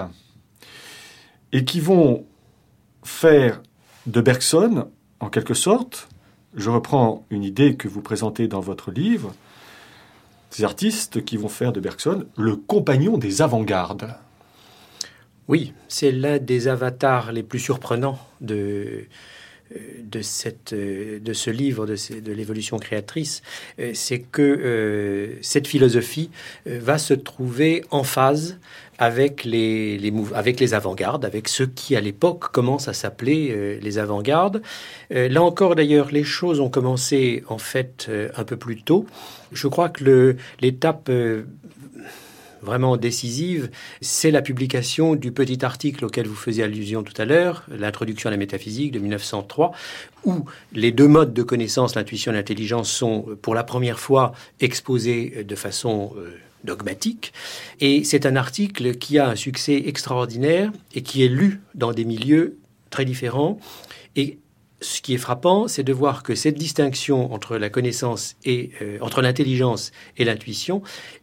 [1.51, 2.25] et qui vont
[3.03, 3.61] faire
[4.05, 4.87] de Bergson,
[5.19, 6.07] en quelque sorte,
[6.55, 9.33] je reprends une idée que vous présentez dans votre livre,
[10.49, 14.15] ces artistes qui vont faire de Bergson le compagnon des avant-gardes.
[15.47, 19.05] Oui, c'est l'un des avatars les plus surprenants de,
[20.03, 23.41] de, cette, de ce livre, de, de l'évolution créatrice,
[23.93, 26.29] c'est que euh, cette philosophie
[26.67, 28.57] euh, va se trouver en phase
[28.99, 33.79] avec les, les, avec les avant-gardes, avec ceux qui à l'époque commencent à s'appeler euh,
[33.81, 34.61] les avant-gardes.
[35.13, 39.05] Euh, là encore d'ailleurs, les choses ont commencé en fait euh, un peu plus tôt.
[39.53, 41.09] Je crois que l'étape
[42.61, 43.69] vraiment décisive,
[44.01, 48.31] c'est la publication du petit article auquel vous faisiez allusion tout à l'heure, l'introduction à
[48.31, 49.71] la métaphysique de 1903,
[50.25, 55.43] où les deux modes de connaissance, l'intuition et l'intelligence, sont pour la première fois exposés
[55.47, 56.13] de façon
[56.63, 57.33] dogmatique.
[57.79, 62.05] Et c'est un article qui a un succès extraordinaire et qui est lu dans des
[62.05, 62.57] milieux
[62.89, 63.59] très différents.
[64.81, 68.97] Ce qui est frappant, c'est de voir que cette distinction entre la connaissance et euh,
[69.01, 70.81] entre l'intelligence et l'intuition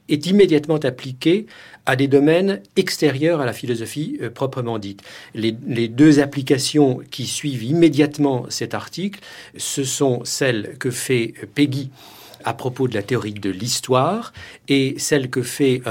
[0.08, 1.46] est immédiatement appliquée
[1.86, 5.02] à des domaines extérieurs à la philosophie euh, proprement dite.
[5.34, 9.20] Les, deux applications qui suivent immédiatement cet article,
[9.56, 11.90] ce sont celles que fait Peggy
[12.44, 14.32] à propos de la théorie de l'histoire
[14.68, 15.82] et celle que fait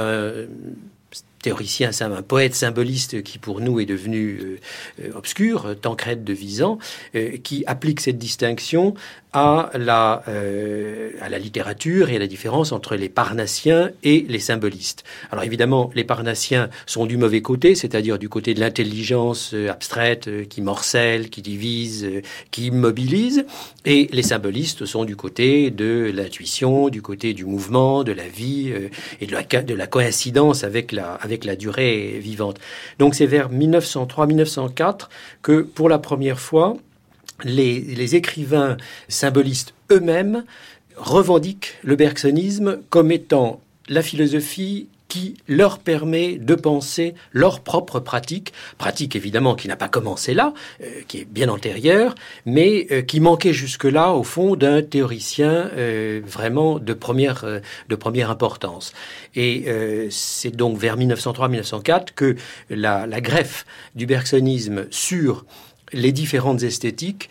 [1.46, 4.60] théoricien, un poète symboliste qui pour nous est devenu euh,
[5.04, 6.80] euh, obscur, Tancred de Visan,
[7.14, 8.96] euh, qui applique cette distinction
[9.36, 14.40] à la, euh, à la littérature et à la différence entre les parnassiens et les
[14.40, 15.04] symbolistes.
[15.30, 20.30] Alors évidemment, les parnassiens sont du mauvais côté, c'est-à-dire du côté de l'intelligence euh, abstraite
[20.30, 22.10] euh, qui morcelle, qui divise,
[22.50, 23.46] qui immobilise,
[23.84, 28.74] et les symbolistes sont du côté de l'intuition, du côté du mouvement, de la vie
[29.20, 32.58] et de la, de la coïncidence avec la, avec la durée vivante.
[33.00, 35.10] Donc c'est vers 1903-1904
[35.42, 36.78] que pour la première fois,
[37.44, 38.78] les, écrivains
[39.08, 40.46] symbolistes eux-mêmes
[40.98, 48.54] revendiquent le bergsonisme comme étant la philosophie qui leur permet de penser leur propre pratique,
[48.78, 52.16] pratique évidemment qui n'a pas commencé là, euh, qui est bien antérieure,
[52.46, 57.46] mais euh, qui manquait jusque-là au fond d'un théoricien euh, vraiment de première,
[57.88, 58.94] de première importance.
[59.36, 59.66] Et
[60.10, 62.36] c'est donc vers 1903-1904 que
[62.70, 63.66] la, la, greffe
[63.96, 65.46] du bergsonisme sur
[65.94, 67.30] les différentes esthétiques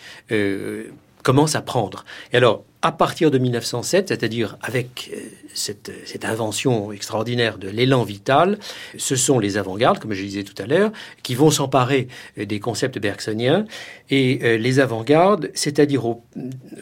[1.24, 2.04] commence à prendre.
[2.32, 5.18] Et alors, à partir de 1907, c'est-à-dire avec euh,
[5.54, 8.58] cette, cette, invention extraordinaire de l'élan vital,
[8.98, 10.92] ce sont les avant-gardes, comme je disais tout à l'heure,
[11.22, 13.64] qui vont s'emparer euh, des concepts bergsoniens.
[14.10, 16.22] Et euh, les avant-gardes, c'est-à-dire au,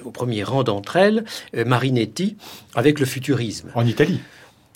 [0.04, 2.36] au, premier rang d'entre elles, Marinetti,
[2.74, 3.70] avec le futurisme.
[3.76, 4.20] En Italie?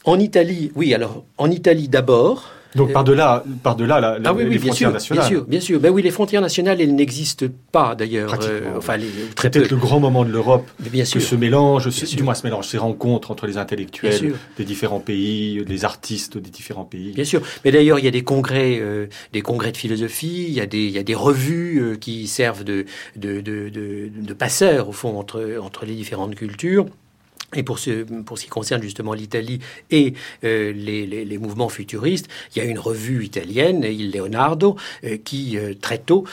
[0.05, 0.95] En Italie, oui.
[0.95, 4.93] Alors, en Italie d'abord, donc par-delà par -delà, la, ah, oui, oui, les frontières sûr,
[4.93, 5.29] nationales.
[5.29, 5.81] Bien sûr, bien sûr.
[5.81, 8.37] Ben oui, les frontières nationales, elles n'existent pas d'ailleurs.
[8.43, 8.97] Euh, enfin,
[9.35, 11.21] très peut-être le grand moment de l'Europe bien sûr.
[11.21, 15.65] que ce mélange, du moins ce mélange, ces rencontres entre les intellectuels des différents pays,
[15.67, 17.13] les artistes des différents pays.
[17.13, 17.43] Bien sûr.
[17.65, 20.67] Mais d'ailleurs, il y a des congrès, euh, des congrès de philosophie, il y a
[20.67, 22.85] des, il y a des revues euh, qui servent de
[23.17, 26.87] de, de, de, de passeurs au fond entre entre les différentes cultures.
[27.55, 32.59] Et pour ce, pour ce qui concerne justement l'Italie et euh, les, mouvements futuristes, il
[32.63, 36.25] y a une revue italienne, Il Leonardo, euh, qui euh, très tôt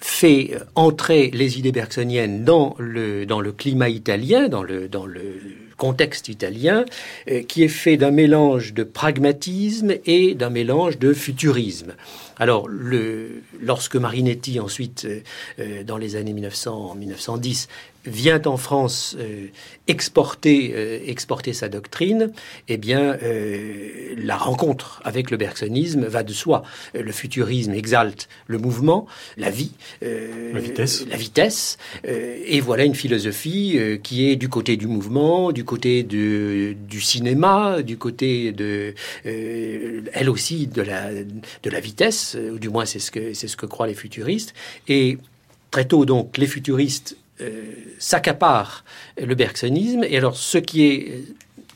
[0.00, 5.22] fait entrer les idées bergsoniennes dans le, dans le climat italien, dans le, dans le
[5.76, 6.84] contexte italien,
[7.46, 11.94] qui est fait d'un mélange de pragmatisme et d'un mélange de futurisme.
[12.42, 15.06] Alors, le, lorsque Marinetti, ensuite,
[15.86, 17.68] dans les années 1900, 1910,
[18.04, 19.46] vient en France euh,
[19.86, 22.32] exporter, euh, exporter sa doctrine,
[22.68, 26.62] eh bien, euh, la rencontre avec le bergsonisme va de soi.
[26.94, 33.78] Le futurisme exalte le mouvement, la vie, la vitesse, la vitesse et voilà une philosophie
[34.02, 40.30] qui est du côté du mouvement, du côté de, du cinéma, du côté de, elle
[40.30, 43.66] aussi, de la, de la vitesse, ou du moins c'est ce que, c'est ce que
[43.66, 44.54] croient les futuristes.
[44.88, 45.18] Et
[45.70, 47.62] très tôt, donc, les futuristes euh,
[47.98, 48.84] s'accapare
[49.20, 50.04] le bergsonisme.
[50.04, 51.24] Et alors, ce qui est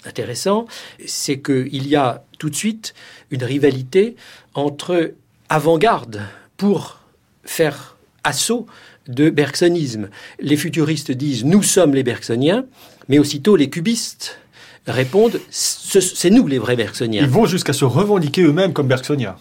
[0.04, 0.66] intéressant,
[1.04, 2.94] c'est qu'il y a tout de suite
[3.30, 4.14] une rivalité
[4.54, 5.14] entre
[5.48, 6.22] avant-garde
[6.56, 7.00] pour
[7.44, 8.66] faire assaut
[9.08, 10.08] de bergsonisme.
[10.40, 12.66] Les futuristes disent nous sommes les bergsoniens,
[13.08, 14.38] mais aussitôt les cubistes
[14.86, 17.22] répondent c'est nous les vrais bergsoniens.
[17.22, 19.36] Ils vont jusqu'à se revendiquer eux-mêmes comme bergsoniens.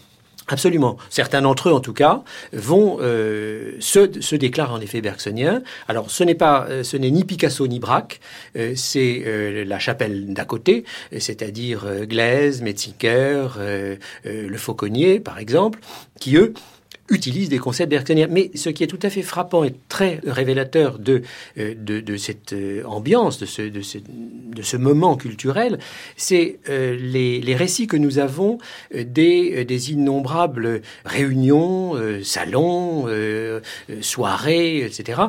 [0.47, 0.97] Absolument.
[1.09, 2.21] Certains d'entre eux, en tout cas,
[2.53, 5.63] vont euh, se, déclarent en effet bergsoniens.
[5.87, 8.19] Alors, ce n'est pas, euh, ce n'est ni Picasso ni Braque,
[8.55, 10.85] euh, c'est euh, la chapelle d'à côté,
[11.17, 13.47] c'est-à-dire Glaise, Metzinger,
[14.23, 15.79] le Fauconnier, par exemple,
[16.19, 16.53] qui eux
[17.09, 18.27] utilise des concepts bergsoniens.
[18.29, 21.21] Mais ce qui est tout à fait frappant et très révélateur de,
[21.57, 25.79] euh, de, de cette euh, ambiance, de ce, de ce, de ce moment culturel,
[26.17, 28.57] c'est euh, les, les, récits que nous avons
[28.93, 31.93] des, des innombrables réunions,
[32.23, 33.07] salons,
[34.01, 35.21] soirées, etc.,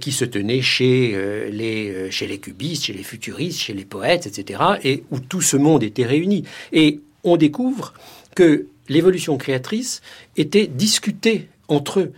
[0.00, 4.62] qui se tenaient chez, les, chez les cubistes, chez les futuristes, chez les poètes, etc.,
[4.82, 6.44] et où tout ce monde était réuni.
[6.72, 7.92] Et on découvre
[8.34, 10.02] que l'évolution créatrice
[10.36, 12.12] était discutée entre eux.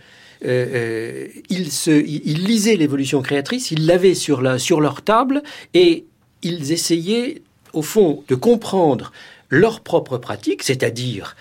[0.45, 5.41] Euh, euh, ils, se, ils, lisaient l'évolution créatrice, ils l'avaient sur, la, sur leur table
[5.73, 6.05] et
[6.43, 7.41] ils essayaient,
[7.73, 9.11] au fond, de comprendre
[9.49, 11.35] leur propre pratique, c'est-à-dire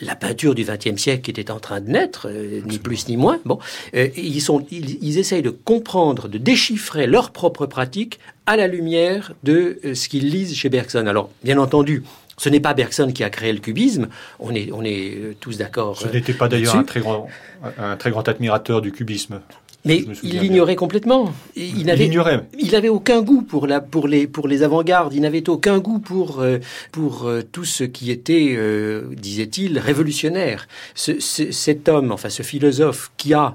[0.00, 3.16] la peinture du XXe siècle qui était en train de naître, euh, ni plus ni
[3.16, 3.38] moins.
[3.44, 3.58] Bon,
[3.92, 9.34] ils, sont, ils, ils, essayent de comprendre, de déchiffrer leur propre pratique à la lumière
[9.44, 11.06] de ce qu'ils lisent chez Bergson.
[11.06, 12.02] Alors, bien entendu,
[12.40, 15.58] ce n'est pas Bergson qui a créé le cubisme, on est, on est euh, tous
[15.58, 16.00] d'accord.
[16.00, 17.28] Ce n'était pas d'ailleurs un très, grand,
[17.76, 19.42] un très grand admirateur du cubisme.
[19.84, 21.34] Mais il l'ignorait complètement.
[21.54, 22.10] Il n'avait,
[22.58, 25.12] il aucun goût pour la, pour les, pour les avant-gardes.
[25.12, 26.58] Il n'avait aucun goût pour, euh,
[26.92, 28.58] pour euh, tout ce qui était,
[29.12, 30.66] disait-il, révolutionnaire.
[30.94, 33.52] cet homme, enfin ce philosophe qui a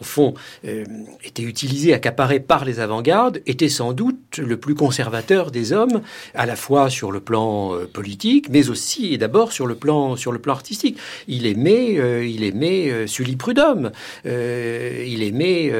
[0.00, 0.34] au fond,
[0.64, 0.84] euh,
[1.24, 6.00] était utilisé, accaparé par les avant-gardes, était sans doute le plus conservateur des hommes,
[6.34, 10.16] à la fois sur le plan euh, politique, mais aussi et d'abord sur le plan
[10.16, 10.96] sur le plan artistique.
[11.28, 13.92] Il aimait, euh, il aimait Sully Prudhomme,
[14.24, 15.72] il aimait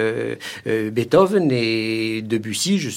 [0.66, 2.78] Beethoven et Debussy.
[2.78, 2.90] Je,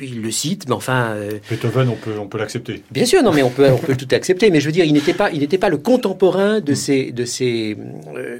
[0.00, 1.16] il le cite, mais enfin.
[1.50, 2.82] Beethoven, on peut on peut l'accepter.
[2.90, 4.50] Bien sûr, non, mais on peut on peut tout accepter.
[4.50, 7.24] Mais je veux dire, il n'était pas il n'était pas le contemporain de ces de
[7.24, 7.76] ces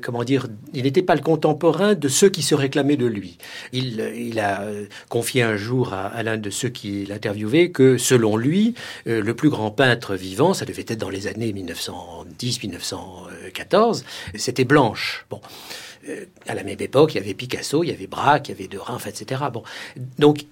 [0.03, 3.37] comment dire, il n'était pas le contemporain de ceux qui se réclamaient de lui.
[3.73, 4.65] Il, a
[5.09, 8.75] confié un jour à, l'un de ceux qui l'interviewaient que, selon lui,
[9.07, 14.05] euh, le plus grand peintre vivant, ça devait être dans les années 1910-1914,
[14.35, 15.27] c'était Blanche.
[15.31, 15.41] Bon.
[16.09, 18.55] Euh, à la même époque, il y avait Picasso, il y avait Braque, il y
[18.55, 19.43] avait Derain, etc.
[19.53, 19.63] Bon.
[20.19, 20.47] Donc,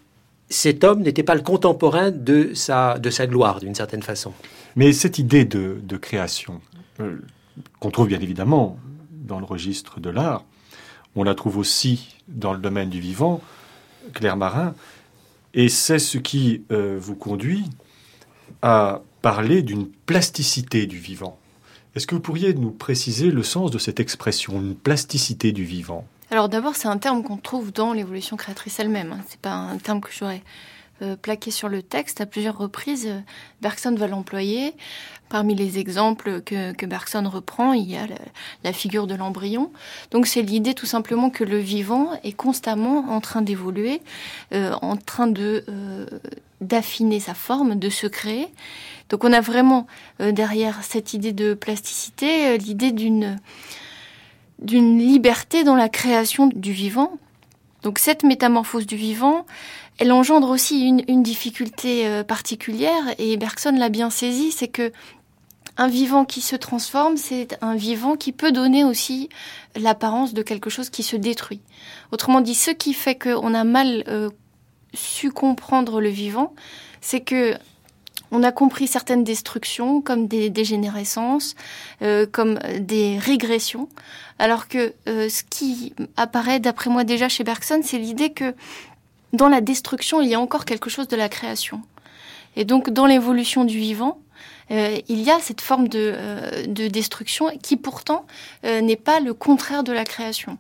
[0.51, 4.33] cet homme n'était pas le contemporain de sa, de sa gloire, d'une certaine façon.
[4.76, 6.61] Mais cette idée de, création,
[7.01, 7.16] euh,
[7.81, 8.79] qu'on trouve bien évidemment
[9.11, 10.45] dans le registre de l'art,
[11.18, 13.40] on la trouve aussi dans le domaine du vivant,
[14.14, 14.74] Claire Marin,
[15.52, 17.64] et c'est ce qui euh, vous conduit
[18.62, 21.36] à parler d'une plasticité du vivant.
[21.96, 26.06] Est-ce que vous pourriez nous préciser le sens de cette expression, une plasticité du vivant?
[26.30, 29.12] Alors d'abord, c'est un terme qu'on trouve dans l'évolution créatrice elle-même.
[29.12, 29.24] Hein.
[29.28, 30.44] C'est pas un terme que j'aurais
[31.02, 33.12] euh, plaqué sur le texte à plusieurs reprises.
[33.60, 34.72] Bergson va l'employer.
[35.29, 38.07] Parmi les exemples que, que Bergson reprend, il y a
[38.64, 39.70] la, figure de l'embryon.
[40.11, 44.01] Donc c'est l'idée tout simplement que le vivant est constamment en train d'évoluer,
[44.55, 46.07] euh, en train de euh,
[46.61, 48.49] d'affiner sa forme, de se créer.
[49.11, 49.87] Donc on a vraiment
[50.20, 53.39] euh, derrière cette idée de plasticité l'idée d'une
[54.61, 57.12] d'une liberté dans la création du vivant.
[57.83, 59.47] Donc cette métamorphose du vivant,
[59.99, 64.93] elle engendre aussi une, difficulté particulière et Bergson l'a bien saisi, c'est que
[65.79, 69.29] un vivant qui se transforme, c'est un vivant qui peut donner aussi
[69.76, 71.61] l'apparence de quelque chose qui se détruit.
[72.11, 74.29] Autrement dit, ce qui fait qu'on a mal euh,
[74.93, 76.53] su comprendre le vivant,
[77.01, 77.55] c'est que
[78.31, 81.55] on a compris certaines destructions comme des dégénérescences,
[82.03, 83.89] euh, comme des régressions,
[84.39, 88.55] alors que euh, ce qui apparaît, d'après moi déjà chez Bergson, c'est l'idée que
[89.33, 91.83] dans la destruction, il y a encore quelque chose de la création.
[92.59, 94.18] Et donc dans l'évolution du vivant,
[94.72, 98.26] euh, il y a cette forme de, euh, destruction qui pourtant
[98.64, 100.59] euh, n'est pas le contraire de la création.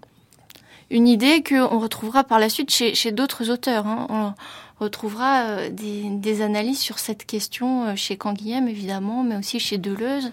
[0.90, 3.88] Une idée qu'on retrouvera par la suite chez, d'autres auteurs.
[3.88, 4.06] Hein.
[4.08, 10.32] On retrouvera des, analyses sur cette question chez Canguilhem, évidemment, mais aussi chez Deleuze,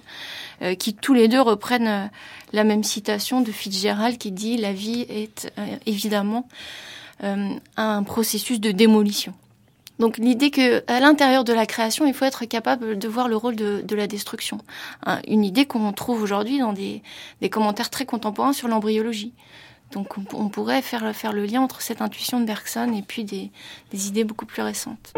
[0.80, 2.10] qui tous les deux reprennent
[2.54, 5.52] la même citation de Fitzgerald qui dit «La vie est
[5.86, 6.48] évidemment
[7.22, 9.34] un processus de démolition».
[10.00, 13.36] Donc l'idée que à l'intérieur de la création, il faut être capable de voir le
[13.36, 14.60] rôle de, la destruction.
[15.06, 17.02] Hein, une idée qu'on trouve aujourd'hui dans des,
[17.50, 19.34] commentaires très contemporains sur l'embryologie.
[19.92, 23.52] Donc on, pourrait faire, faire le lien entre cette intuition de Bergson et puis des
[24.08, 25.14] idées beaucoup plus récentes.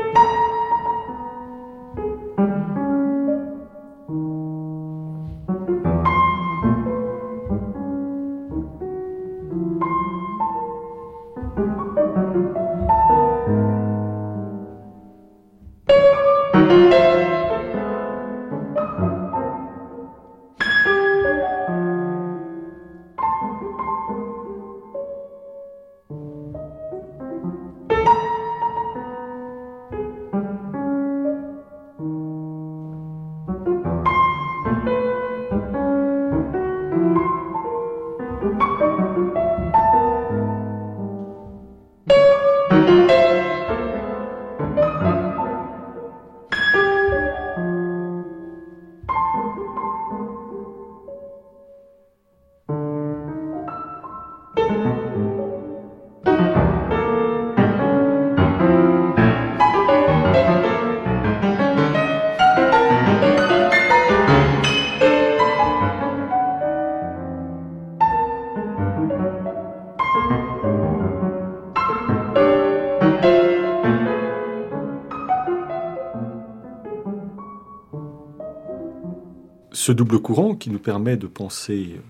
[79.88, 82.01] Ce double courant qui nous permet de penser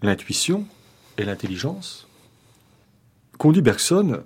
[0.00, 0.66] l'intuition
[1.18, 2.08] et l'intelligence
[3.36, 4.22] conduit Bergson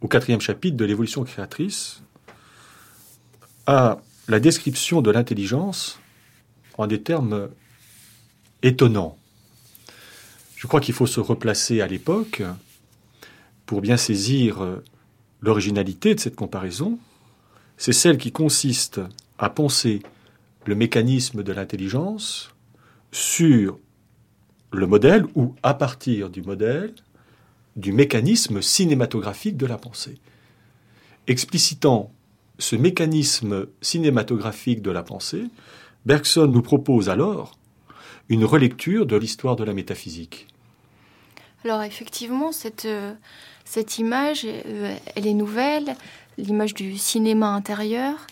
[0.00, 2.00] au quatrième chapitre de l'évolution créatrice
[3.66, 5.98] à la description de l'intelligence
[6.78, 7.50] en des termes
[8.62, 9.18] étonnants.
[10.56, 12.42] Je crois qu'il faut se replacer à l'époque
[13.66, 14.66] pour bien saisir
[15.42, 16.98] l'originalité de cette comparaison.
[17.76, 19.02] C'est celle qui consiste
[19.38, 20.02] à penser
[20.68, 22.50] le mécanisme de l'intelligence
[23.10, 23.78] sur
[24.70, 26.92] le modèle ou à partir du modèle
[27.76, 30.18] du mécanisme cinématographique de la pensée.
[31.26, 32.12] Explicitant
[32.58, 35.46] ce mécanisme cinématographique de la pensée,
[36.04, 37.56] Bergson nous propose alors
[38.28, 40.48] une relecture de l'histoire de la métaphysique.
[41.64, 43.14] Alors effectivement, cette, euh,
[43.64, 45.96] cette image, euh, elle est nouvelle,
[46.36, 48.26] l'image du cinéma intérieur.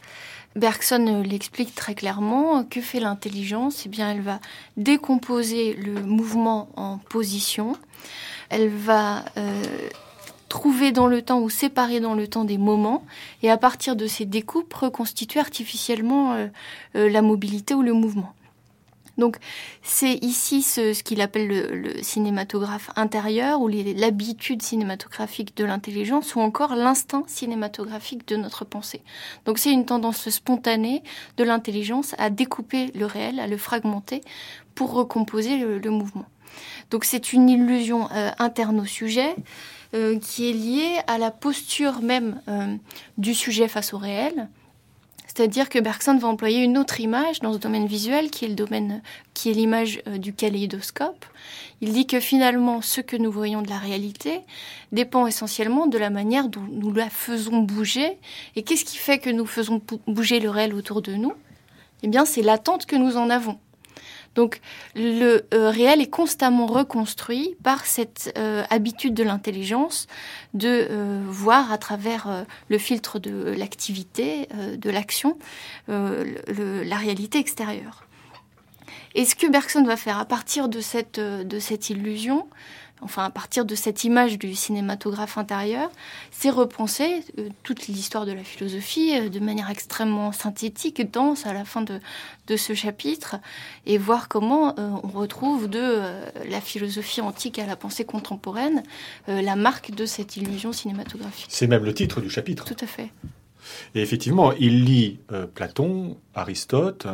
[0.56, 2.64] Bergson l'explique très clairement.
[2.64, 3.84] Que fait l'intelligence?
[3.86, 4.40] Eh bien, elle va
[4.76, 7.76] décomposer le mouvement en positions.
[8.48, 9.62] Elle va euh,
[10.48, 13.04] trouver dans le temps ou séparer dans le temps des moments
[13.42, 16.46] et à partir de ces découpes reconstituer artificiellement euh,
[16.96, 18.32] euh, la mobilité ou le mouvement.
[19.18, 19.38] Donc
[19.82, 26.76] c'est ici ce, qu'il appelle le, cinématographe intérieur ou l'habitude cinématographique de l'intelligence ou encore
[26.76, 29.02] l'instinct cinématographique de notre pensée.
[29.44, 31.02] Donc c'est une tendance spontanée
[31.36, 34.20] de l'intelligence à découper le réel, à le fragmenter
[34.74, 36.26] pour recomposer le, mouvement.
[36.90, 39.34] Donc c'est une illusion euh, interne au sujet
[39.94, 42.76] euh, qui est liée à la posture même euh,
[43.16, 44.48] du sujet face au réel
[45.36, 48.54] c'est-à-dire que Bergson va employer une autre image dans ce domaine visuel qui est le
[48.54, 49.02] domaine
[49.34, 51.26] qui est l'image euh, du kaléidoscope.
[51.82, 54.40] Il dit que finalement ce que nous voyons de la réalité
[54.92, 58.16] dépend essentiellement de la manière dont nous la faisons bouger.
[58.54, 61.34] Et qu'est-ce qui fait que nous faisons bouger le réel autour de nous?
[62.02, 63.58] Eh bien, c'est l'attente que nous en avons.
[64.36, 64.60] Donc
[64.94, 70.06] le euh, réel est constamment reconstruit par cette euh, habitude de l'intelligence
[70.54, 75.38] de euh, voir à travers le filtre de l'activité, de l'action,
[75.88, 78.04] la réalité extérieure.
[79.14, 82.46] Et ce que Bergson va faire à partir de cette, de cette illusion,
[83.02, 85.90] enfin à partir de cette image du cinématographe intérieur,
[86.30, 91.52] c'est repenser euh, toute l'histoire de la philosophie euh, de manière extrêmement synthétique, dense à
[91.52, 92.00] la fin de,
[92.46, 93.36] de ce chapitre,
[93.84, 96.02] et voir comment euh, on retrouve de
[96.48, 98.82] la philosophie antique à la pensée contemporaine
[99.26, 101.46] la marque de cette illusion cinématographique.
[101.48, 102.64] C'est même le titre du chapitre.
[102.64, 103.10] Tout à fait.
[103.94, 105.18] Et effectivement, il lit
[105.54, 107.06] Platon, Aristote,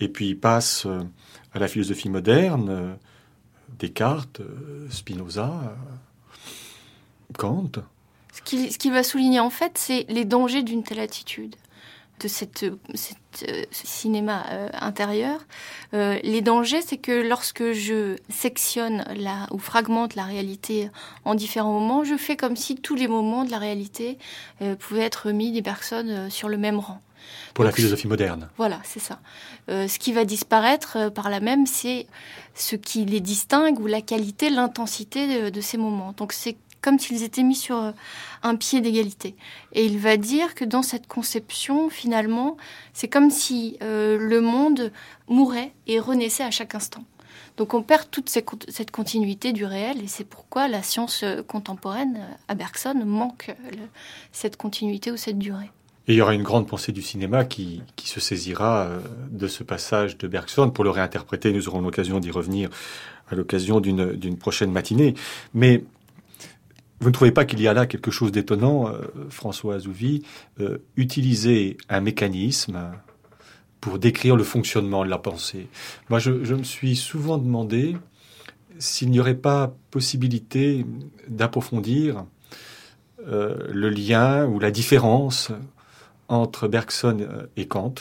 [0.00, 0.86] et puis il passe
[1.52, 2.96] à la philosophie moderne
[3.78, 7.70] Descartes, euh, Spinoza, euh, Kant.
[8.32, 11.54] Ce qu'il qui va souligner en fait, c'est les dangers d'une telle attitude,
[12.20, 15.40] de cette, euh, cinéma intérieur.
[15.92, 20.90] les dangers, c'est que lorsque je sectionne la, ou fragmente la réalité
[21.24, 24.18] en différents moments, je fais comme si tous les moments de la réalité
[24.80, 27.00] pouvaient être mis des personnes sur le même rang.
[27.54, 28.48] Pour la philosophie moderne.
[28.56, 29.18] Voilà, c'est ça.
[29.68, 32.06] Euh, ce qui va disparaître euh, par là même, c'est
[32.54, 36.12] ce qui les distingue ou la qualité, l'intensité de, ces moments.
[36.16, 37.92] Donc c'est comme s'ils étaient mis sur euh,
[38.42, 39.34] un pied d'égalité.
[39.72, 42.56] Et il va dire que dans cette conception, finalement,
[42.92, 44.92] c'est comme si le monde
[45.28, 47.04] mourait et renaissait à chaque instant.
[47.56, 52.54] Donc on perd toute cette continuité du réel et c'est pourquoi la science contemporaine à
[52.54, 53.52] Bergson manque
[54.30, 55.70] cette continuité ou cette durée.
[56.08, 58.98] Et il y aura une grande pensée du cinéma qui, qui se saisira euh,
[59.30, 61.52] de ce passage de Bergson pour le réinterpréter.
[61.52, 62.70] Nous aurons l'occasion d'y revenir
[63.30, 65.14] à l'occasion d'une prochaine matinée.
[65.52, 65.84] Mais
[67.00, 70.22] vous ne trouvez pas qu'il y a là quelque chose d'étonnant, euh, François Azouvi,
[70.60, 72.90] euh, utiliser un mécanisme
[73.82, 75.68] pour décrire le fonctionnement de la pensée?
[76.08, 77.98] Moi, je, je me suis souvent demandé
[78.78, 80.86] s'il n'y aurait pas possibilité
[81.28, 82.24] d'approfondir
[83.26, 85.52] le lien ou la différence
[86.28, 87.94] entre Bergson euh, et Kant.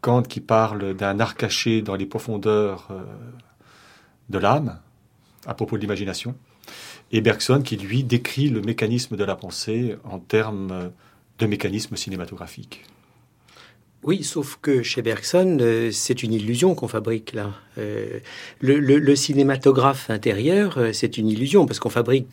[0.00, 3.02] Kant qui parle d'un art caché dans les profondeurs euh,
[4.28, 4.78] de l'âme,
[5.46, 6.34] à propos de l'imagination,
[7.10, 10.90] et Bergson qui, lui, décrit le mécanisme de la pensée en termes
[11.38, 12.84] de mécanisme cinématographique.
[14.04, 17.52] Oui, sauf que chez Bergson, euh, c'est une illusion qu'on fabrique là.
[17.78, 18.18] Euh,
[18.60, 22.26] le, cinématographe intérieur, euh, c'est une illusion parce qu'on fabrique,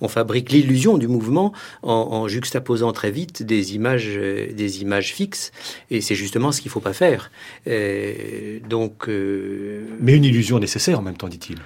[0.00, 1.52] on fabrique l'illusion du mouvement
[1.82, 5.52] en, juxtaposant très vite des images, des images fixes,
[5.90, 7.30] et c'est justement ce qu'il faut pas faire.
[7.66, 11.58] donc, mais une illusion nécessaire en même temps, dit-il.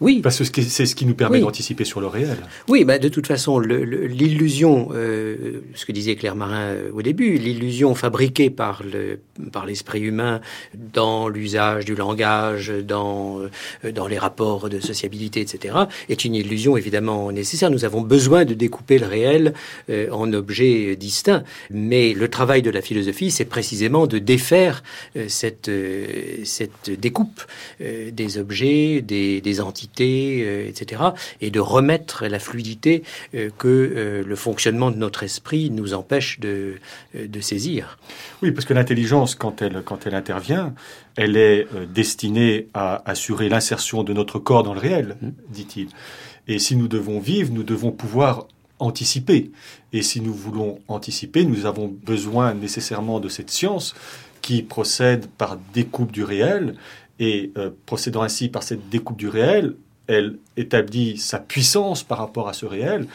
[0.00, 0.20] Oui.
[0.22, 2.36] Parce que c'est ce qui nous permet d'anticiper sur le réel.
[2.68, 7.36] Oui, bah de toute façon, l'illusion, euh, ce que disait Claire Marin euh, au début,
[7.36, 9.20] l'illusion fabriquée par le
[9.52, 10.40] par l'esprit humain
[10.92, 15.74] dans l'usage du langage, dans euh, dans les rapports de sociabilité, etc.,
[16.08, 17.70] est une illusion évidemment nécessaire.
[17.70, 19.54] Nous avons besoin de découper le réel
[19.90, 21.42] euh, en objets distincts.
[21.70, 24.82] Mais le travail de la philosophie, c'est précisément de défaire
[25.26, 25.70] cette
[26.44, 27.42] cette découpe
[27.80, 31.02] des objets, des, des entités euh, etc.,
[31.40, 33.02] et de remettre la fluidité
[33.34, 36.76] euh, que euh, le fonctionnement de notre esprit nous empêche de,
[37.14, 37.98] de saisir.
[38.42, 40.74] Oui, parce que l'intelligence, quand elle, quand elle intervient,
[41.16, 45.28] elle est destinée à assurer l'insertion de notre corps dans le réel, mmh.
[45.50, 45.88] dit-il.
[46.46, 48.46] Et si nous devons vivre, nous devons pouvoir
[48.78, 49.50] anticiper.
[49.92, 53.94] Et si nous voulons anticiper, nous avons besoin nécessairement de cette science
[54.40, 56.74] qui procède par découpe du réel
[57.18, 59.74] et euh, procédant ainsi par cette découpe du réel,
[60.06, 63.06] elle établit sa puissance par rapport à ce réel,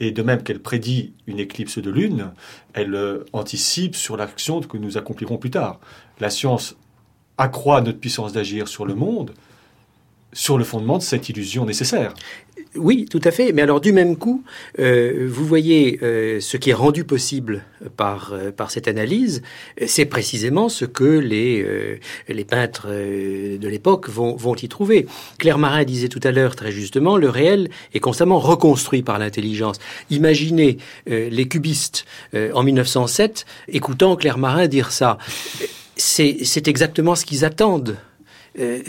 [0.00, 2.30] et de même qu'elle prédit une éclipse de lune,
[2.74, 5.80] elle euh, anticipe sur l'action que nous accomplirons plus tard.
[6.20, 6.76] La science
[7.38, 9.32] accroît notre puissance d'agir sur le monde,
[10.32, 12.14] sur le fondement de cette illusion nécessaire.
[12.76, 13.52] Oui, tout à fait.
[13.52, 14.44] Mais alors du même coup,
[14.78, 17.64] euh, vous voyez euh, ce qui est rendu possible
[17.98, 19.42] par euh, par cette analyse,
[19.86, 21.66] c'est précisément ce que les
[22.28, 25.06] les peintres de l'époque vont vont y trouver.
[25.38, 29.78] Claire Marin disait tout à l'heure très justement, le réel est constamment reconstruit par l'intelligence.
[30.10, 35.18] Imaginez les cubistes en 1907 écoutant Claire Marin dire ça.
[35.96, 37.96] C'est c'est exactement ce qu'ils attendent
[38.58, 38.82] euh,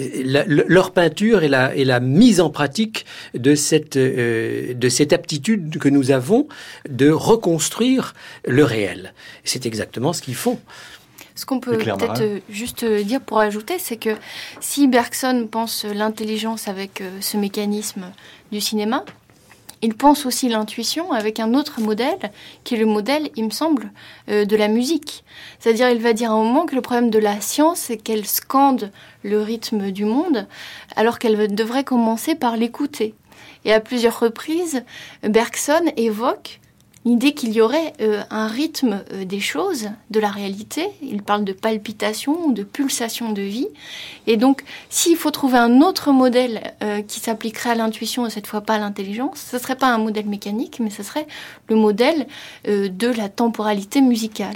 [0.68, 5.78] leur peinture et la, et la mise en pratique de cette, euh, de cette aptitude
[5.78, 6.48] que nous avons
[6.90, 8.14] de reconstruire
[8.46, 9.14] le réel.
[9.46, 10.60] C'est exactement ce qu'ils font.
[11.36, 14.16] Ce qu'on peut peut-être euh, juste dire pour ajouter, c'est que
[14.60, 18.12] si Bergson pense l'intelligence avec ce mécanisme
[18.52, 19.06] du cinéma,
[19.84, 22.32] il pense aussi l'intuition avec un autre modèle,
[22.64, 23.92] qui est le modèle, il me semble,
[24.30, 25.26] euh, de la musique.
[25.60, 28.26] C'est-à-dire, il va dire à un moment que le problème de la science, c'est qu'elle
[28.26, 28.92] scande
[29.24, 30.48] le rythme du monde,
[30.96, 33.14] alors qu'elle devrait commencer par l'écouter.
[33.66, 34.84] Et à plusieurs reprises,
[35.22, 36.62] Bergson évoque
[37.06, 40.88] l'idée qu'il y aurait euh, un rythme euh, des choses, de la réalité.
[41.02, 43.68] Il parle de palpitation, de pulsation de vie.
[44.28, 48.48] Et donc, s'il faut trouver un autre modèle euh, qui s'appliquerait à l'intuition et cette
[48.48, 51.28] fois pas à l'intelligence, ce serait pas un modèle mécanique, mais ce serait
[51.68, 52.28] le modèle
[52.66, 54.56] de la temporalité musicale.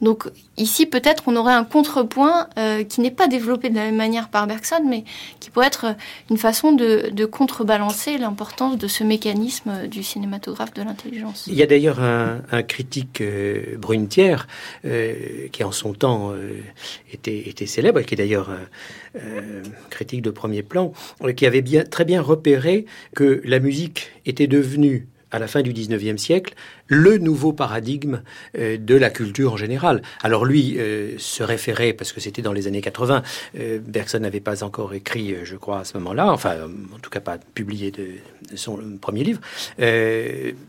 [0.00, 3.96] Donc ici, peut-être, on aurait un contrepoint euh, qui n'est pas développé de la même
[3.96, 5.04] manière par Bergson, mais
[5.40, 5.96] qui pourrait être
[6.30, 11.44] une façon de, contrebalancer l'importance de ce mécanisme du cinématographe de l'intelligence.
[11.48, 14.46] Il y a d'ailleurs un, critique euh, Brunetière
[14.84, 16.32] euh, qui en son temps
[17.12, 18.50] était, était, célèbre, et qui est d'ailleurs
[19.90, 20.92] critique de premier plan,
[21.36, 25.72] qui avait bien, très bien repéré que la musique était devenue à la fin du
[25.72, 26.54] 19e siècle,
[26.88, 28.22] le nouveau paradigme
[28.58, 30.02] euh, de la culture en général.
[30.22, 33.22] Alors lui euh, se référait, parce que c'était dans les années 80,
[33.58, 36.54] euh, Bergson n'avait pas encore écrit, je crois, à ce moment-là, enfin,
[36.94, 38.06] en tout cas pas publié de,
[38.54, 39.40] son premier livre.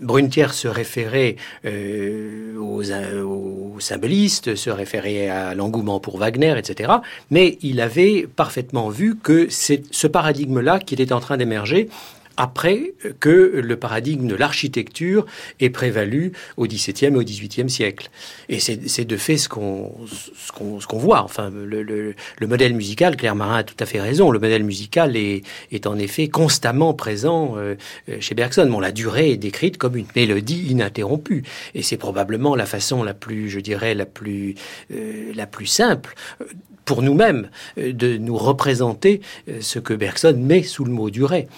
[0.01, 6.93] Brunetière se référait aux, aux, symbolistes, se référait à l'engouement pour Wagner, etc.
[7.29, 11.89] Mais il avait parfaitement vu que c'est ce paradigme-là qui était en train d'émerger
[12.37, 15.25] après que le paradigme de l'architecture
[15.59, 18.09] ait prévalu au XVIIe et au XVIIIe siècle.
[18.47, 21.23] Et c'est de fait ce qu'on ce qu'on voit.
[21.23, 24.63] Enfin, le, le, le, modèle musical, Claire Marin a tout à fait raison, le modèle
[24.63, 27.75] musical est, est en effet constamment présent euh,
[28.19, 28.67] chez Bergson.
[28.69, 31.43] Bon, la durée est décrite comme une mélodie ininterrompue.
[31.73, 34.55] Et c'est probablement la façon la plus, je dirais, la plus,
[34.91, 36.45] euh, la plus simple euh,
[36.85, 39.19] pour nous-mêmes de nous représenter
[39.59, 41.49] ce que Bergson met sous le mot durée.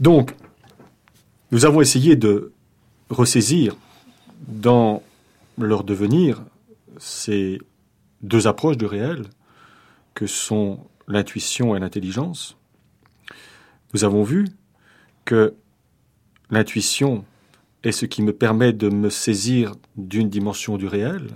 [0.00, 0.34] Donc,
[1.50, 2.52] nous avons essayé de
[3.10, 3.76] ressaisir
[4.46, 5.02] dans
[5.58, 6.42] leur devenir
[6.98, 7.60] ces
[8.22, 9.24] deux approches du réel
[10.14, 12.56] que sont l'intuition et l'intelligence.
[13.94, 14.48] Nous avons vu
[15.24, 15.54] que
[16.50, 17.24] l'intuition
[17.82, 21.28] est ce qui me permet de me saisir d'une dimension du réel,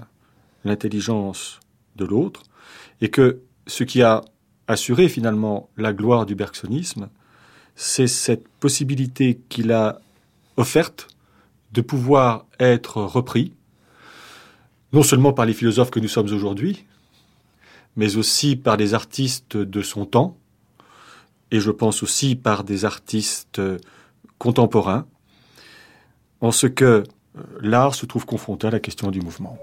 [0.65, 1.61] l'intelligence
[1.97, 2.43] de l'autre,
[3.01, 4.23] et que ce qui a
[4.67, 7.09] assuré finalement la gloire du bergsonisme,
[7.75, 10.01] c'est cette possibilité qu'il a
[10.57, 11.09] offerte
[11.73, 13.55] de pouvoir être repris,
[14.93, 16.85] non seulement par les philosophes que nous sommes aujourd'hui,
[17.97, 20.37] mais aussi par des artistes de son temps,
[21.51, 23.61] et je pense aussi par des artistes
[24.39, 25.07] contemporains,
[26.41, 27.05] en ce que
[27.61, 29.59] l'art se trouve confronté à la question du mouvement.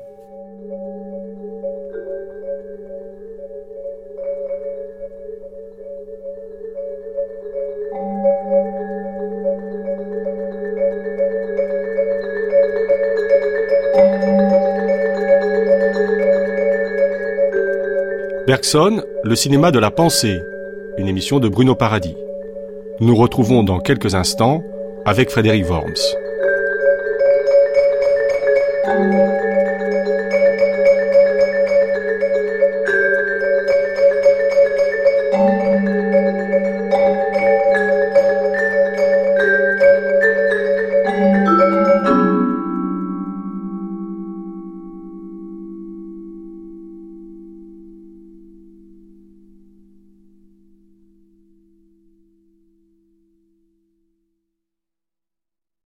[18.50, 20.41] Bergson, le cinéma de la pensée,
[20.97, 22.16] une émission de Bruno Paradis.
[23.00, 24.64] Nous retrouvons dans quelques instants
[25.06, 25.93] avec Frédéric Worms.